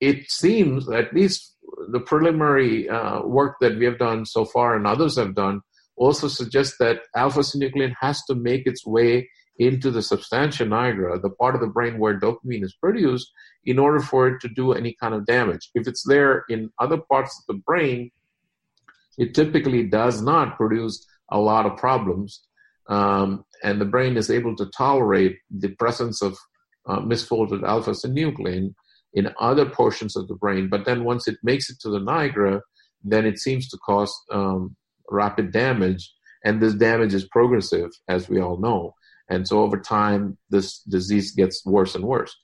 it 0.00 0.30
seems, 0.30 0.88
at 0.90 1.12
least 1.14 1.56
the 1.90 2.00
preliminary 2.00 2.88
uh, 2.88 3.22
work 3.22 3.56
that 3.60 3.76
we 3.78 3.84
have 3.84 3.98
done 3.98 4.24
so 4.24 4.44
far 4.44 4.76
and 4.76 4.86
others 4.86 5.16
have 5.16 5.34
done, 5.34 5.60
also 5.96 6.28
suggests 6.28 6.76
that 6.78 7.00
alpha 7.16 7.40
synuclein 7.40 7.94
has 8.00 8.22
to 8.24 8.34
make 8.34 8.66
its 8.66 8.86
way 8.86 9.28
into 9.58 9.90
the 9.90 10.02
substantia 10.02 10.64
nigra, 10.64 11.20
the 11.20 11.30
part 11.30 11.54
of 11.54 11.60
the 11.60 11.66
brain 11.66 11.98
where 11.98 12.18
dopamine 12.18 12.64
is 12.64 12.74
produced, 12.74 13.30
in 13.64 13.78
order 13.78 14.00
for 14.00 14.28
it 14.28 14.40
to 14.40 14.48
do 14.48 14.72
any 14.72 14.94
kind 15.00 15.14
of 15.14 15.26
damage. 15.26 15.70
If 15.74 15.88
it's 15.88 16.04
there 16.06 16.44
in 16.48 16.70
other 16.78 16.98
parts 16.98 17.38
of 17.38 17.54
the 17.54 17.60
brain, 17.60 18.10
it 19.18 19.34
typically 19.34 19.84
does 19.84 20.22
not 20.22 20.56
produce 20.56 21.04
a 21.30 21.38
lot 21.38 21.66
of 21.66 21.76
problems. 21.76 22.40
Um, 22.88 23.44
and 23.62 23.80
the 23.80 23.84
brain 23.84 24.16
is 24.16 24.30
able 24.30 24.54
to 24.56 24.66
tolerate 24.76 25.36
the 25.50 25.68
presence 25.74 26.22
of 26.22 26.38
uh, 26.88 27.00
misfolded 27.00 27.62
alpha 27.64 27.90
synuclein 27.90 28.74
in 29.12 29.34
other 29.40 29.66
portions 29.66 30.16
of 30.16 30.28
the 30.28 30.34
brain. 30.36 30.68
But 30.68 30.84
then 30.84 31.04
once 31.04 31.26
it 31.28 31.36
makes 31.42 31.68
it 31.68 31.80
to 31.80 31.90
the 31.90 31.98
nigra, 31.98 32.60
then 33.02 33.26
it 33.26 33.38
seems 33.38 33.68
to 33.68 33.78
cause 33.78 34.14
um, 34.30 34.76
rapid 35.10 35.52
damage. 35.52 36.10
And 36.44 36.62
this 36.62 36.74
damage 36.74 37.14
is 37.14 37.26
progressive, 37.28 37.90
as 38.08 38.28
we 38.28 38.40
all 38.40 38.58
know. 38.58 38.94
And 39.30 39.46
so 39.46 39.60
over 39.60 39.78
time, 39.78 40.38
this 40.50 40.80
disease 40.80 41.32
gets 41.32 41.64
worse 41.66 41.94
and 41.94 42.04
worse. 42.04 42.34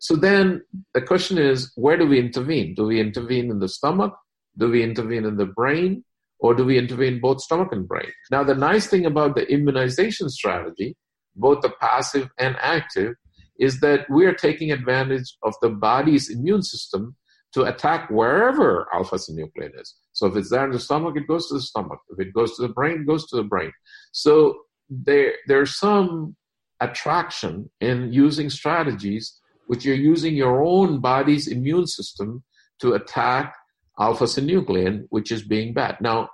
So 0.00 0.16
then 0.16 0.62
the 0.92 1.00
question 1.00 1.38
is 1.38 1.72
where 1.76 1.96
do 1.96 2.06
we 2.06 2.18
intervene? 2.18 2.74
Do 2.74 2.84
we 2.84 3.00
intervene 3.00 3.50
in 3.50 3.58
the 3.60 3.68
stomach? 3.68 4.14
Do 4.58 4.70
we 4.70 4.82
intervene 4.82 5.24
in 5.24 5.36
the 5.36 5.46
brain? 5.46 6.04
Or 6.40 6.54
do 6.54 6.64
we 6.64 6.76
intervene 6.76 7.20
both 7.20 7.40
stomach 7.40 7.68
and 7.72 7.88
brain? 7.88 8.12
Now, 8.30 8.44
the 8.44 8.54
nice 8.54 8.86
thing 8.86 9.06
about 9.06 9.34
the 9.34 9.50
immunization 9.50 10.28
strategy, 10.28 10.94
both 11.34 11.62
the 11.62 11.70
passive 11.80 12.28
and 12.38 12.56
active, 12.60 13.14
is 13.58 13.80
that 13.80 14.04
we 14.10 14.26
are 14.26 14.34
taking 14.34 14.70
advantage 14.70 15.36
of 15.42 15.54
the 15.62 15.70
body's 15.70 16.28
immune 16.28 16.62
system 16.62 17.16
to 17.54 17.62
attack 17.62 18.10
wherever 18.10 18.88
alpha 18.92 19.14
synuclein 19.14 19.80
is. 19.80 19.94
So 20.12 20.26
if 20.26 20.36
it's 20.36 20.50
there 20.50 20.64
in 20.64 20.72
the 20.72 20.80
stomach, 20.80 21.16
it 21.16 21.28
goes 21.28 21.48
to 21.48 21.54
the 21.54 21.62
stomach. 21.62 22.00
If 22.10 22.18
it 22.18 22.34
goes 22.34 22.56
to 22.56 22.62
the 22.62 22.68
brain, 22.68 23.02
it 23.02 23.06
goes 23.06 23.26
to 23.28 23.36
the 23.36 23.44
brain. 23.44 23.72
So 24.12 24.58
there, 24.88 25.34
there's 25.46 25.78
some 25.78 26.36
attraction 26.80 27.70
in 27.80 28.12
using 28.12 28.50
strategies 28.50 29.40
which 29.66 29.84
you're 29.84 29.94
using 29.94 30.34
your 30.34 30.62
own 30.64 31.00
body's 31.00 31.48
immune 31.48 31.86
system 31.86 32.42
to 32.80 32.94
attack 32.94 33.54
alpha 33.98 34.24
synuclein, 34.24 35.06
which 35.10 35.30
is 35.32 35.42
being 35.42 35.72
bad. 35.72 35.96
Now, 36.00 36.28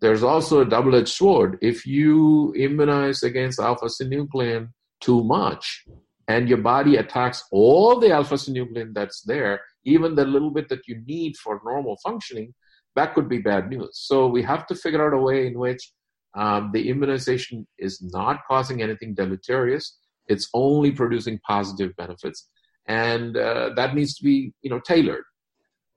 there's 0.00 0.22
also 0.22 0.60
a 0.60 0.64
double 0.64 0.94
edged 0.94 1.08
sword. 1.08 1.58
If 1.60 1.86
you 1.86 2.54
immunize 2.54 3.22
against 3.22 3.60
alpha 3.60 3.86
synuclein 3.86 4.70
too 5.00 5.22
much, 5.24 5.84
and 6.28 6.48
your 6.48 6.58
body 6.58 6.96
attacks 6.96 7.44
all 7.50 7.98
the 7.98 8.12
alpha 8.12 8.36
synuclein 8.36 8.94
that's 8.94 9.22
there, 9.22 9.60
even 9.84 10.14
the 10.14 10.24
little 10.24 10.50
bit 10.50 10.68
that 10.68 10.86
you 10.86 11.02
need 11.04 11.36
for 11.36 11.60
normal 11.64 11.98
functioning, 12.02 12.54
that 12.96 13.14
could 13.14 13.28
be 13.28 13.38
bad 13.38 13.68
news. 13.68 13.90
So 13.94 14.26
we 14.26 14.42
have 14.42 14.66
to 14.68 14.74
figure 14.74 15.04
out 15.04 15.12
a 15.12 15.20
way 15.20 15.46
in 15.48 15.58
which 15.58 15.92
um, 16.34 16.70
the 16.72 16.88
immunization 16.88 17.66
is 17.78 18.02
not 18.12 18.40
causing 18.46 18.82
anything 18.82 19.14
deleterious. 19.14 19.98
It's 20.28 20.48
only 20.54 20.92
producing 20.92 21.40
positive 21.46 21.94
benefits, 21.96 22.48
and 22.86 23.36
uh, 23.36 23.70
that 23.76 23.94
needs 23.94 24.14
to 24.16 24.24
be 24.24 24.52
you 24.62 24.70
know 24.70 24.80
tailored. 24.80 25.24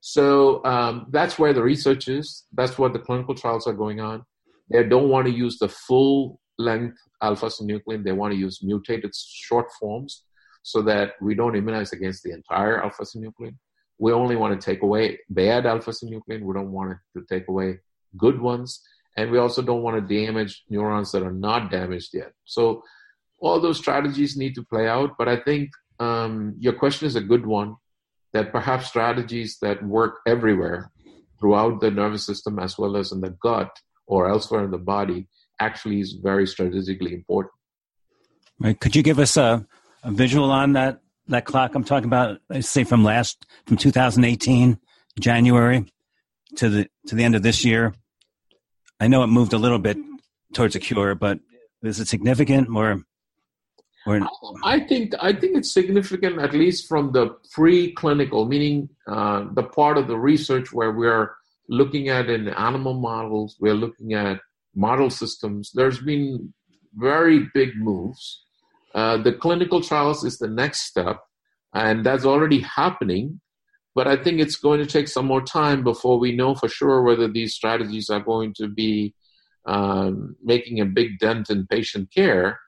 So 0.05 0.63
um, 0.65 1.07
that's 1.11 1.39
where 1.39 1.53
the 1.53 1.63
research 1.63 2.07
is. 2.07 2.45
That's 2.53 2.77
what 2.77 2.93
the 2.93 2.99
clinical 2.99 3.35
trials 3.35 3.67
are 3.67 3.73
going 3.73 4.01
on. 4.01 4.23
They 4.69 4.83
don't 4.83 5.09
want 5.09 5.27
to 5.27 5.33
use 5.33 5.59
the 5.59 5.69
full 5.69 6.39
length 6.57 6.97
alpha 7.21 7.45
synuclein. 7.45 8.03
They 8.03 8.11
want 8.11 8.33
to 8.33 8.39
use 8.39 8.61
mutated 8.63 9.13
short 9.15 9.67
forms 9.79 10.23
so 10.63 10.81
that 10.81 11.13
we 11.21 11.35
don't 11.35 11.55
immunize 11.55 11.93
against 11.93 12.23
the 12.23 12.31
entire 12.31 12.83
alpha 12.83 13.03
synuclein. 13.03 13.55
We 13.99 14.11
only 14.11 14.35
want 14.35 14.59
to 14.59 14.65
take 14.65 14.81
away 14.81 15.19
bad 15.29 15.65
alpha 15.65 15.91
synuclein. 15.91 16.41
We 16.41 16.53
don't 16.53 16.71
want 16.71 16.97
to 17.15 17.23
take 17.29 17.47
away 17.47 17.79
good 18.17 18.41
ones. 18.41 18.81
And 19.15 19.31
we 19.31 19.37
also 19.37 19.61
don't 19.61 19.83
want 19.83 19.95
to 19.95 20.25
damage 20.25 20.63
neurons 20.69 21.11
that 21.11 21.23
are 21.23 21.31
not 21.31 21.69
damaged 21.69 22.11
yet. 22.13 22.31
So 22.45 22.83
all 23.39 23.59
those 23.59 23.77
strategies 23.77 24.35
need 24.35 24.55
to 24.55 24.63
play 24.63 24.87
out. 24.87 25.11
But 25.17 25.27
I 25.27 25.37
think 25.37 25.69
um, 25.99 26.55
your 26.59 26.73
question 26.73 27.05
is 27.07 27.15
a 27.15 27.21
good 27.21 27.45
one 27.45 27.75
that 28.33 28.51
perhaps 28.51 28.87
strategies 28.87 29.57
that 29.61 29.83
work 29.83 30.19
everywhere 30.25 30.91
throughout 31.39 31.81
the 31.81 31.91
nervous 31.91 32.25
system 32.25 32.57
as 32.57 32.77
well 32.77 32.97
as 32.97 33.11
in 33.11 33.21
the 33.21 33.35
gut 33.41 33.69
or 34.07 34.29
elsewhere 34.29 34.63
in 34.63 34.71
the 34.71 34.77
body 34.77 35.27
actually 35.59 35.99
is 35.99 36.13
very 36.13 36.47
strategically 36.47 37.13
important. 37.13 37.53
Right. 38.59 38.79
Could 38.79 38.95
you 38.95 39.03
give 39.03 39.19
us 39.19 39.37
a, 39.37 39.65
a 40.03 40.11
visual 40.11 40.51
on 40.51 40.73
that 40.73 41.01
that 41.27 41.45
clock 41.45 41.75
I'm 41.75 41.83
talking 41.83 42.07
about? 42.07 42.39
Say 42.61 42.83
from 42.83 43.03
last 43.03 43.45
from 43.65 43.77
2018 43.77 44.79
January 45.19 45.85
to 46.57 46.69
the 46.69 46.89
to 47.07 47.15
the 47.15 47.23
end 47.23 47.35
of 47.35 47.43
this 47.43 47.63
year. 47.63 47.93
I 49.03 49.07
know 49.07 49.21
it 49.21 49.27
moved 49.27 49.51
a 49.51 49.57
little 49.57 49.79
bit 49.79 49.97
towards 50.53 50.77
a 50.77 50.79
cure, 50.79 51.13
but 51.13 51.37
is 51.81 51.99
it 51.99 52.07
significant 52.07 52.69
or? 52.73 53.03
or 54.07 54.21
I 54.63 54.79
think 54.79 55.13
I 55.19 55.33
think 55.33 55.57
it's 55.57 55.73
significant 55.73 56.39
at 56.39 56.53
least 56.53 56.87
from 56.87 57.11
the 57.11 57.35
preclinical, 57.53 58.47
meaning 58.47 58.87
uh, 59.05 59.47
the 59.51 59.63
part 59.63 59.97
of 59.97 60.07
the 60.07 60.17
research 60.17 60.71
where 60.71 60.93
we're 60.93 61.31
looking 61.67 62.07
at 62.07 62.29
in 62.29 62.47
animal 62.47 62.93
models, 62.93 63.57
we're 63.59 63.81
looking 63.85 64.13
at 64.13 64.39
model 64.73 65.09
systems, 65.09 65.71
there's 65.73 65.99
been 65.99 66.53
very 66.95 67.49
big 67.53 67.75
moves. 67.75 68.45
Uh, 68.95 69.17
the 69.17 69.33
clinical 69.33 69.81
trials 69.81 70.23
is 70.23 70.37
the 70.37 70.47
next 70.47 70.81
step, 70.91 71.19
and 71.73 72.05
that's 72.05 72.23
already 72.23 72.61
happening. 72.61 73.41
But 73.95 74.07
I 74.07 74.15
think 74.15 74.39
it's 74.39 74.55
going 74.55 74.79
to 74.79 74.85
take 74.85 75.07
some 75.07 75.25
more 75.25 75.41
time 75.41 75.83
before 75.83 76.17
we 76.17 76.35
know 76.35 76.55
for 76.55 76.67
sure 76.67 77.03
whether 77.03 77.27
these 77.27 77.53
strategies 77.53 78.09
are 78.09 78.19
going 78.19 78.53
to 78.55 78.67
be 78.67 79.13
um, 79.65 80.35
making 80.43 80.79
a 80.79 80.85
big 80.85 81.19
dent 81.19 81.49
in 81.49 81.67
patient 81.67 82.09
care. 82.13 82.59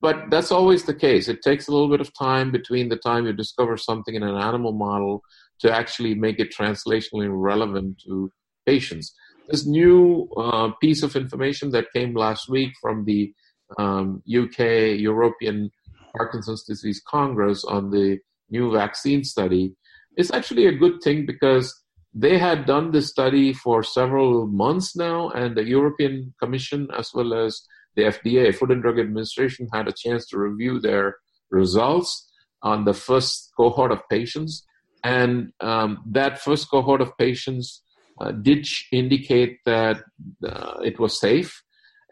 But 0.00 0.30
that's 0.30 0.52
always 0.52 0.84
the 0.84 0.94
case. 0.94 1.28
It 1.28 1.42
takes 1.42 1.68
a 1.68 1.72
little 1.72 1.88
bit 1.88 2.00
of 2.00 2.12
time 2.12 2.50
between 2.50 2.88
the 2.88 2.96
time 2.96 3.26
you 3.26 3.32
discover 3.32 3.76
something 3.76 4.14
in 4.14 4.22
an 4.22 4.36
animal 4.36 4.72
model 4.72 5.22
to 5.60 5.72
actually 5.72 6.14
make 6.14 6.38
it 6.38 6.54
translationally 6.54 7.28
relevant 7.30 8.02
to 8.06 8.30
patients 8.66 9.14
this 9.48 9.66
new 9.66 10.28
uh, 10.36 10.70
piece 10.80 11.02
of 11.02 11.16
information 11.16 11.70
that 11.70 11.92
came 11.92 12.14
last 12.14 12.48
week 12.48 12.72
from 12.80 13.04
the 13.04 13.32
um, 13.78 14.22
UK 14.28 14.98
European 14.98 15.70
Parkinson's 16.16 16.64
Disease 16.64 17.02
Congress 17.06 17.64
on 17.64 17.90
the 17.90 18.18
new 18.50 18.72
vaccine 18.72 19.24
study 19.24 19.74
is 20.16 20.30
actually 20.30 20.66
a 20.66 20.72
good 20.72 21.00
thing 21.02 21.26
because 21.26 21.74
they 22.14 22.38
had 22.38 22.66
done 22.66 22.90
this 22.90 23.08
study 23.08 23.52
for 23.52 23.82
several 23.82 24.46
months 24.46 24.96
now, 24.96 25.28
and 25.30 25.56
the 25.56 25.64
European 25.64 26.34
Commission, 26.40 26.88
as 26.96 27.10
well 27.12 27.34
as 27.34 27.60
the 27.94 28.04
FDA, 28.04 28.54
Food 28.54 28.70
and 28.70 28.82
Drug 28.82 28.98
Administration, 28.98 29.68
had 29.72 29.88
a 29.88 29.92
chance 29.92 30.26
to 30.28 30.38
review 30.38 30.80
their 30.80 31.16
results 31.50 32.30
on 32.62 32.84
the 32.84 32.94
first 32.94 33.52
cohort 33.56 33.92
of 33.92 34.00
patients. 34.08 34.64
And 35.04 35.52
um, 35.60 36.02
that 36.06 36.40
first 36.40 36.70
cohort 36.70 37.00
of 37.00 37.16
patients 37.18 37.82
uh, 38.20 38.32
did 38.32 38.66
indicate 38.92 39.58
that 39.66 40.02
uh, 40.44 40.78
it 40.82 40.98
was 40.98 41.20
safe 41.20 41.62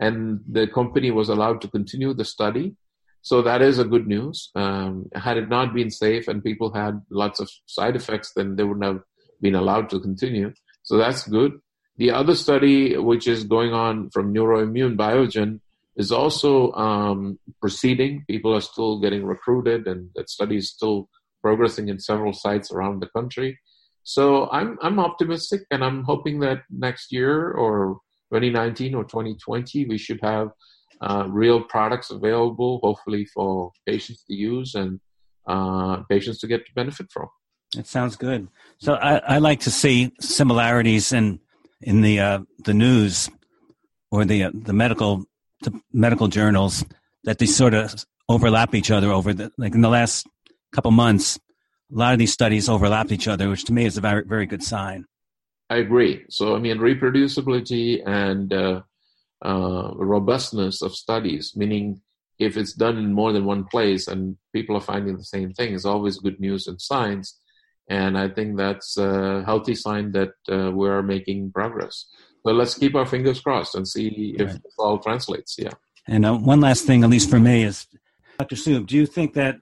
and 0.01 0.41
the 0.51 0.67
company 0.67 1.11
was 1.11 1.29
allowed 1.29 1.61
to 1.63 1.69
continue 1.69 2.13
the 2.15 2.25
study. 2.25 2.77
So 3.25 3.41
that 3.41 3.63
is 3.63 3.79
a 3.79 3.87
good 3.87 4.07
news. 4.07 4.51
Um, 4.55 5.09
had 5.15 5.39
it 5.39 5.49
not 5.49 5.73
been 5.73 5.91
safe 5.91 6.29
and 6.29 6.45
people 6.45 6.75
had 6.75 7.01
lots 7.09 7.41
of 7.41 7.51
side 7.65 7.97
effects, 7.97 8.33
then 8.37 8.57
they 8.57 8.65
wouldn't 8.65 8.85
have 8.85 9.01
been 9.41 9.55
allowed 9.55 9.89
to 9.91 10.01
continue. 10.01 10.53
So 10.83 10.99
that's 10.99 11.27
good. 11.27 11.53
The 11.97 12.11
other 12.11 12.35
study, 12.35 12.99
which 12.99 13.27
is 13.27 13.45
going 13.45 13.73
on 13.73 14.11
from 14.11 14.35
Neurimmune 14.35 14.99
Biogen, 14.99 15.61
is 15.97 16.13
also 16.13 16.73
um, 16.73 17.39
proceeding. 17.63 18.25
People 18.29 18.55
are 18.55 18.61
still 18.61 19.01
getting 19.01 19.25
recruited, 19.25 19.87
and 19.87 20.11
that 20.17 20.29
study 20.29 20.59
is 20.59 20.69
still 20.69 21.09
progressing 21.41 21.89
in 21.89 22.01
several 22.01 22.35
sites 22.35 22.71
around 22.71 23.01
the 23.01 23.09
country. 23.17 23.59
So 24.03 24.51
I'm 24.51 24.77
I'm 24.83 24.99
optimistic, 24.99 25.63
and 25.71 25.83
I'm 25.83 26.05
hoping 26.05 26.41
that 26.41 26.65
next 26.69 27.11
year 27.11 27.53
or 27.53 28.01
2019 28.33 28.95
or 28.95 29.05
2020 29.05 29.87
we 29.87 29.97
should 29.97 30.21
have 30.21 30.51
uh, 31.01 31.27
real 31.29 31.63
products 31.63 32.11
available, 32.11 32.81
hopefully 32.83 33.25
for 33.27 33.73
patients 33.87 34.25
to 34.25 34.35
use 34.35 34.75
and 34.75 35.01
uh, 35.47 36.03
patients 36.09 36.39
to 36.41 36.47
get 36.47 36.67
to 36.67 36.73
benefit 36.75 37.07
from. 37.13 37.29
It 37.77 37.87
sounds 37.87 38.17
good. 38.17 38.49
So 38.79 38.95
I, 38.95 39.19
I 39.19 39.39
like 39.39 39.61
to 39.61 39.71
see 39.71 40.13
similarities 40.21 41.13
in 41.13 41.41
in 41.81 42.03
the 42.03 42.21
uh, 42.21 42.39
the 42.65 42.75
news 42.75 43.29
or 44.11 44.25
the 44.25 44.45
uh, 44.45 44.51
the 44.55 44.73
medical 44.73 45.25
the 45.63 45.73
medical 45.93 46.29
journals 46.29 46.85
that 47.25 47.39
they 47.39 47.47
sort 47.47 47.75
of 47.75 48.05
overlap 48.29 48.75
each 48.75 48.91
other 48.91 49.11
over 49.11 49.35
the 49.35 49.51
like 49.59 49.75
in 49.75 49.81
the 49.81 49.89
last 49.89 50.27
couple 50.73 50.91
months 50.91 51.39
a 51.93 51.99
lot 51.99 52.13
of 52.13 52.19
these 52.19 52.33
studies 52.33 52.69
overlap 52.69 53.13
each 53.13 53.29
other, 53.29 53.49
which 53.49 53.65
to 53.65 53.73
me 53.73 53.85
is 53.85 53.97
a 53.97 54.01
very, 54.01 54.25
very 54.25 54.47
good 54.47 54.63
sign. 54.63 55.07
I 55.71 55.77
agree. 55.77 56.25
So, 56.29 56.55
I 56.55 56.59
mean, 56.59 56.79
reproducibility 56.79 58.03
and 58.07 58.53
uh, 59.45 59.91
robustness 59.95 60.83
of 60.83 60.95
studies, 60.95 61.53
meaning 61.55 62.01
if 62.39 62.57
it's 62.57 62.73
done 62.73 62.99
in 62.99 63.13
more 63.13 63.33
than 63.33 63.45
one 63.45 63.65
place 63.65 64.09
and 64.09 64.37
people 64.53 64.77
are 64.77 64.81
finding 64.81 65.17
the 65.17 65.25
same 65.25 65.53
thing, 65.53 65.75
is 65.75 65.85
always 65.85 66.19
good 66.19 66.41
news 66.41 66.67
in 66.67 66.79
science. 66.79 67.39
And 67.89 68.17
I 68.19 68.29
think 68.29 68.57
that's 68.57 68.97
a 68.97 69.45
healthy 69.45 69.75
sign 69.75 70.13
that 70.13 70.33
uh, 70.51 70.71
we're 70.73 71.03
making 71.03 71.53
progress. 71.53 72.07
But 72.43 72.55
let's 72.55 72.75
keep 72.75 72.95
our 72.95 73.07
fingers 73.07 73.41
crossed 73.41 73.75
and 73.75 73.87
see 73.87 74.35
if 74.39 74.49
right. 74.49 74.63
this 74.63 74.75
all 74.79 74.99
translates. 74.99 75.57
Yeah. 75.59 75.71
And 76.07 76.27
uh, 76.27 76.35
one 76.35 76.61
last 76.61 76.87
thing, 76.87 77.05
at 77.05 77.11
least 77.11 77.31
for 77.31 77.39
me, 77.39 77.65
is 77.65 77.87
Dr. 78.39 78.57
Soub, 78.57 78.87
do 78.87 78.97
you 78.97 79.07
think 79.07 79.35
that 79.35 79.57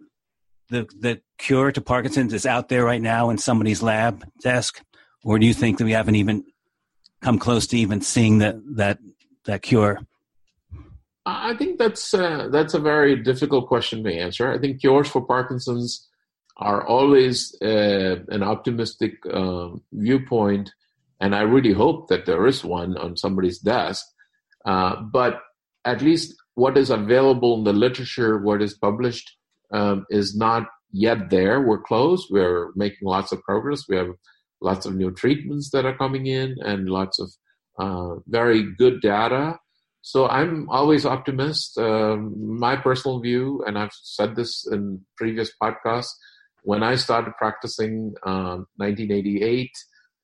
the 0.68 0.88
the 0.99 1.21
cure 1.38 1.71
to 1.71 1.81
Parkinson's 1.81 2.33
is 2.33 2.47
out 2.47 2.68
there 2.68 2.85
right 2.85 3.03
now 3.03 3.31
in 3.31 3.38
somebody's 3.38 3.83
lab 3.83 4.25
desk, 4.40 4.83
or 5.23 5.38
do 5.38 5.47
you 5.47 5.55
think 5.55 5.79
that 5.79 5.85
we 5.85 5.92
haven't 5.92 6.16
even 6.16 6.45
come 7.21 7.38
close 7.38 7.66
to 7.68 7.79
even 7.79 8.01
seeing 8.01 8.38
that 8.38 8.57
that 8.77 8.99
that 9.44 9.62
cure? 9.62 10.00
I 11.24 11.55
think 11.55 11.78
that's 11.78 12.14
uh, 12.14 12.48
that's 12.50 12.74
a 12.74 12.81
very 12.81 13.22
difficult 13.22 13.68
question 13.68 14.02
to 14.05 14.12
answer. 14.12 14.50
I 14.50 14.59
think 14.59 14.81
cures 14.81 15.09
for 15.09 15.24
Parkinson's 15.24 16.09
are 16.57 16.87
always 16.87 17.57
uh, 17.62 18.16
an 18.28 18.42
optimistic 18.42 19.14
uh, 19.33 19.68
viewpoint, 19.92 20.70
and 21.20 21.35
I 21.35 21.42
really 21.42 21.72
hope 21.72 22.09
that 22.09 22.26
there 22.26 22.46
is 22.46 22.64
one 22.64 22.96
on 22.98 23.16
somebody's 23.16 23.59
desk. 23.59 24.05
Uh, 24.64 24.96
but 25.00 25.40
at 25.85 26.02
least 26.02 26.35
what 26.55 26.76
is 26.76 26.90
available 26.90 27.59
in 27.59 27.64
the 27.64 27.72
literature, 27.72 28.38
what 28.38 28.62
is 28.62 28.74
published, 28.74 29.37
um, 29.72 30.05
is 30.11 30.37
not 30.37 30.66
yet 30.92 31.31
there. 31.31 31.61
We're 31.61 31.81
close. 31.81 32.28
We're 32.31 32.70
making 32.76 33.09
lots 33.09 33.33
of 33.33 33.42
progress. 33.42 33.88
We 33.88 33.96
have 33.96 34.11
lots 34.61 34.87
of 34.87 34.94
new 34.94 35.11
treatments 35.11 35.70
that 35.70 35.87
are 35.87 35.96
coming 35.96 36.26
in 36.26 36.57
and 36.64 36.88
lots 36.88 37.18
of 37.18 37.33
uh, 37.79 38.17
very 38.27 38.73
good 38.77 39.01
data. 39.01 39.59
So 40.03 40.29
I'm 40.29 40.69
always 40.69 41.07
optimist. 41.07 41.79
Um, 41.79 42.59
my 42.59 42.77
personal 42.77 43.21
view, 43.21 43.63
and 43.67 43.79
I've 43.79 43.93
said 43.93 44.35
this 44.35 44.67
in 44.71 45.01
previous 45.17 45.51
podcasts, 45.63 46.11
when 46.65 46.83
I 46.83 46.97
started 46.97 47.35
practicing 47.39 48.15
um, 48.25 48.67
1988, 48.77 49.71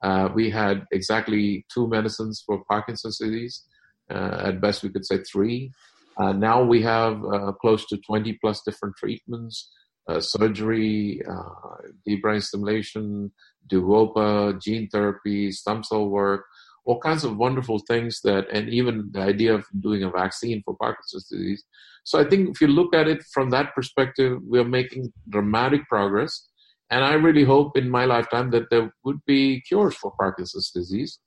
uh, 0.02 0.28
we 0.34 0.50
had 0.50 0.86
exactly 0.92 1.64
two 1.72 1.88
medicines 1.88 2.42
for 2.44 2.64
Parkinson's 2.68 3.18
disease. 3.18 3.64
Uh, 4.10 4.42
at 4.46 4.60
best, 4.60 4.82
we 4.82 4.88
could 4.88 5.04
say 5.04 5.18
three. 5.18 5.72
Uh, 6.16 6.32
now 6.32 6.62
we 6.62 6.82
have 6.82 7.24
uh, 7.24 7.52
close 7.52 7.86
to 7.86 7.96
20 7.98 8.32
plus 8.40 8.62
different 8.64 8.96
treatments, 8.96 9.70
uh, 10.08 10.20
surgery, 10.20 11.20
uh, 11.28 11.76
deep 12.04 12.22
brain 12.22 12.40
stimulation, 12.40 13.30
Duopa, 13.70 14.60
gene 14.60 14.88
therapy, 14.88 15.52
stem 15.52 15.84
cell 15.84 16.08
work, 16.08 16.44
all 16.88 16.98
kinds 16.98 17.22
of 17.22 17.36
wonderful 17.36 17.78
things 17.80 18.22
that, 18.24 18.46
and 18.50 18.70
even 18.70 19.10
the 19.12 19.20
idea 19.20 19.54
of 19.54 19.66
doing 19.78 20.02
a 20.02 20.10
vaccine 20.10 20.62
for 20.64 20.74
Parkinson's 20.74 21.28
disease. 21.28 21.62
So 22.04 22.18
I 22.18 22.24
think 22.24 22.48
if 22.48 22.62
you 22.62 22.68
look 22.68 22.94
at 22.94 23.06
it 23.06 23.22
from 23.34 23.50
that 23.50 23.74
perspective, 23.74 24.38
we're 24.42 24.64
making 24.64 25.12
dramatic 25.28 25.86
progress. 25.86 26.48
And 26.88 27.04
I 27.04 27.12
really 27.12 27.44
hope 27.44 27.76
in 27.76 27.90
my 27.90 28.06
lifetime 28.06 28.50
that 28.52 28.70
there 28.70 28.90
would 29.04 29.18
be 29.26 29.60
cures 29.68 29.96
for 29.96 30.14
Parkinson's 30.18 30.70
disease 30.70 31.18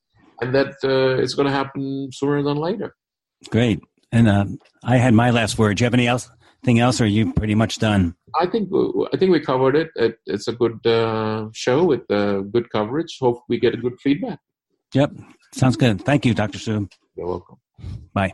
and 0.42 0.56
that 0.56 0.74
uh, 0.84 1.22
it's 1.22 1.36
going 1.36 1.48
to 1.48 1.54
happen 1.54 2.10
sooner 2.12 2.42
than 2.42 2.58
later. 2.58 2.96
Great. 3.52 3.82
And 4.12 4.28
uh, 4.28 4.46
I 4.84 4.98
had 4.98 5.14
my 5.14 5.30
last 5.30 5.60
word. 5.60 5.78
Do 5.78 5.84
you 5.84 5.86
have 5.86 5.94
any 5.94 6.08
else? 6.08 6.28
Thing 6.64 6.80
else, 6.80 7.02
or 7.02 7.06
are 7.06 7.08
you 7.08 7.34
pretty 7.34 7.56
much 7.56 7.80
done? 7.80 8.14
I 8.40 8.46
think 8.46 8.70
I 9.12 9.18
think 9.18 9.32
we 9.32 9.40
covered 9.40 9.76
it. 9.76 9.90
it 9.96 10.20
it's 10.28 10.48
a 10.48 10.54
good 10.54 10.86
uh, 10.86 11.50
show 11.54 11.84
with 11.84 12.02
uh, 12.12 12.42
good 12.54 12.70
coverage. 12.70 13.18
Hope 13.20 13.42
we 13.50 13.60
get 13.60 13.74
a 13.74 13.78
good 13.78 14.00
feedback. 14.00 14.38
Yep, 14.94 15.12
sounds 15.54 15.76
good. 15.78 16.02
Thank 16.04 16.26
you, 16.26 16.34
Dr. 16.34 16.58
Soub. 16.58 16.92
You're 17.16 17.28
welcome. 17.28 17.58
Bye. 18.14 18.34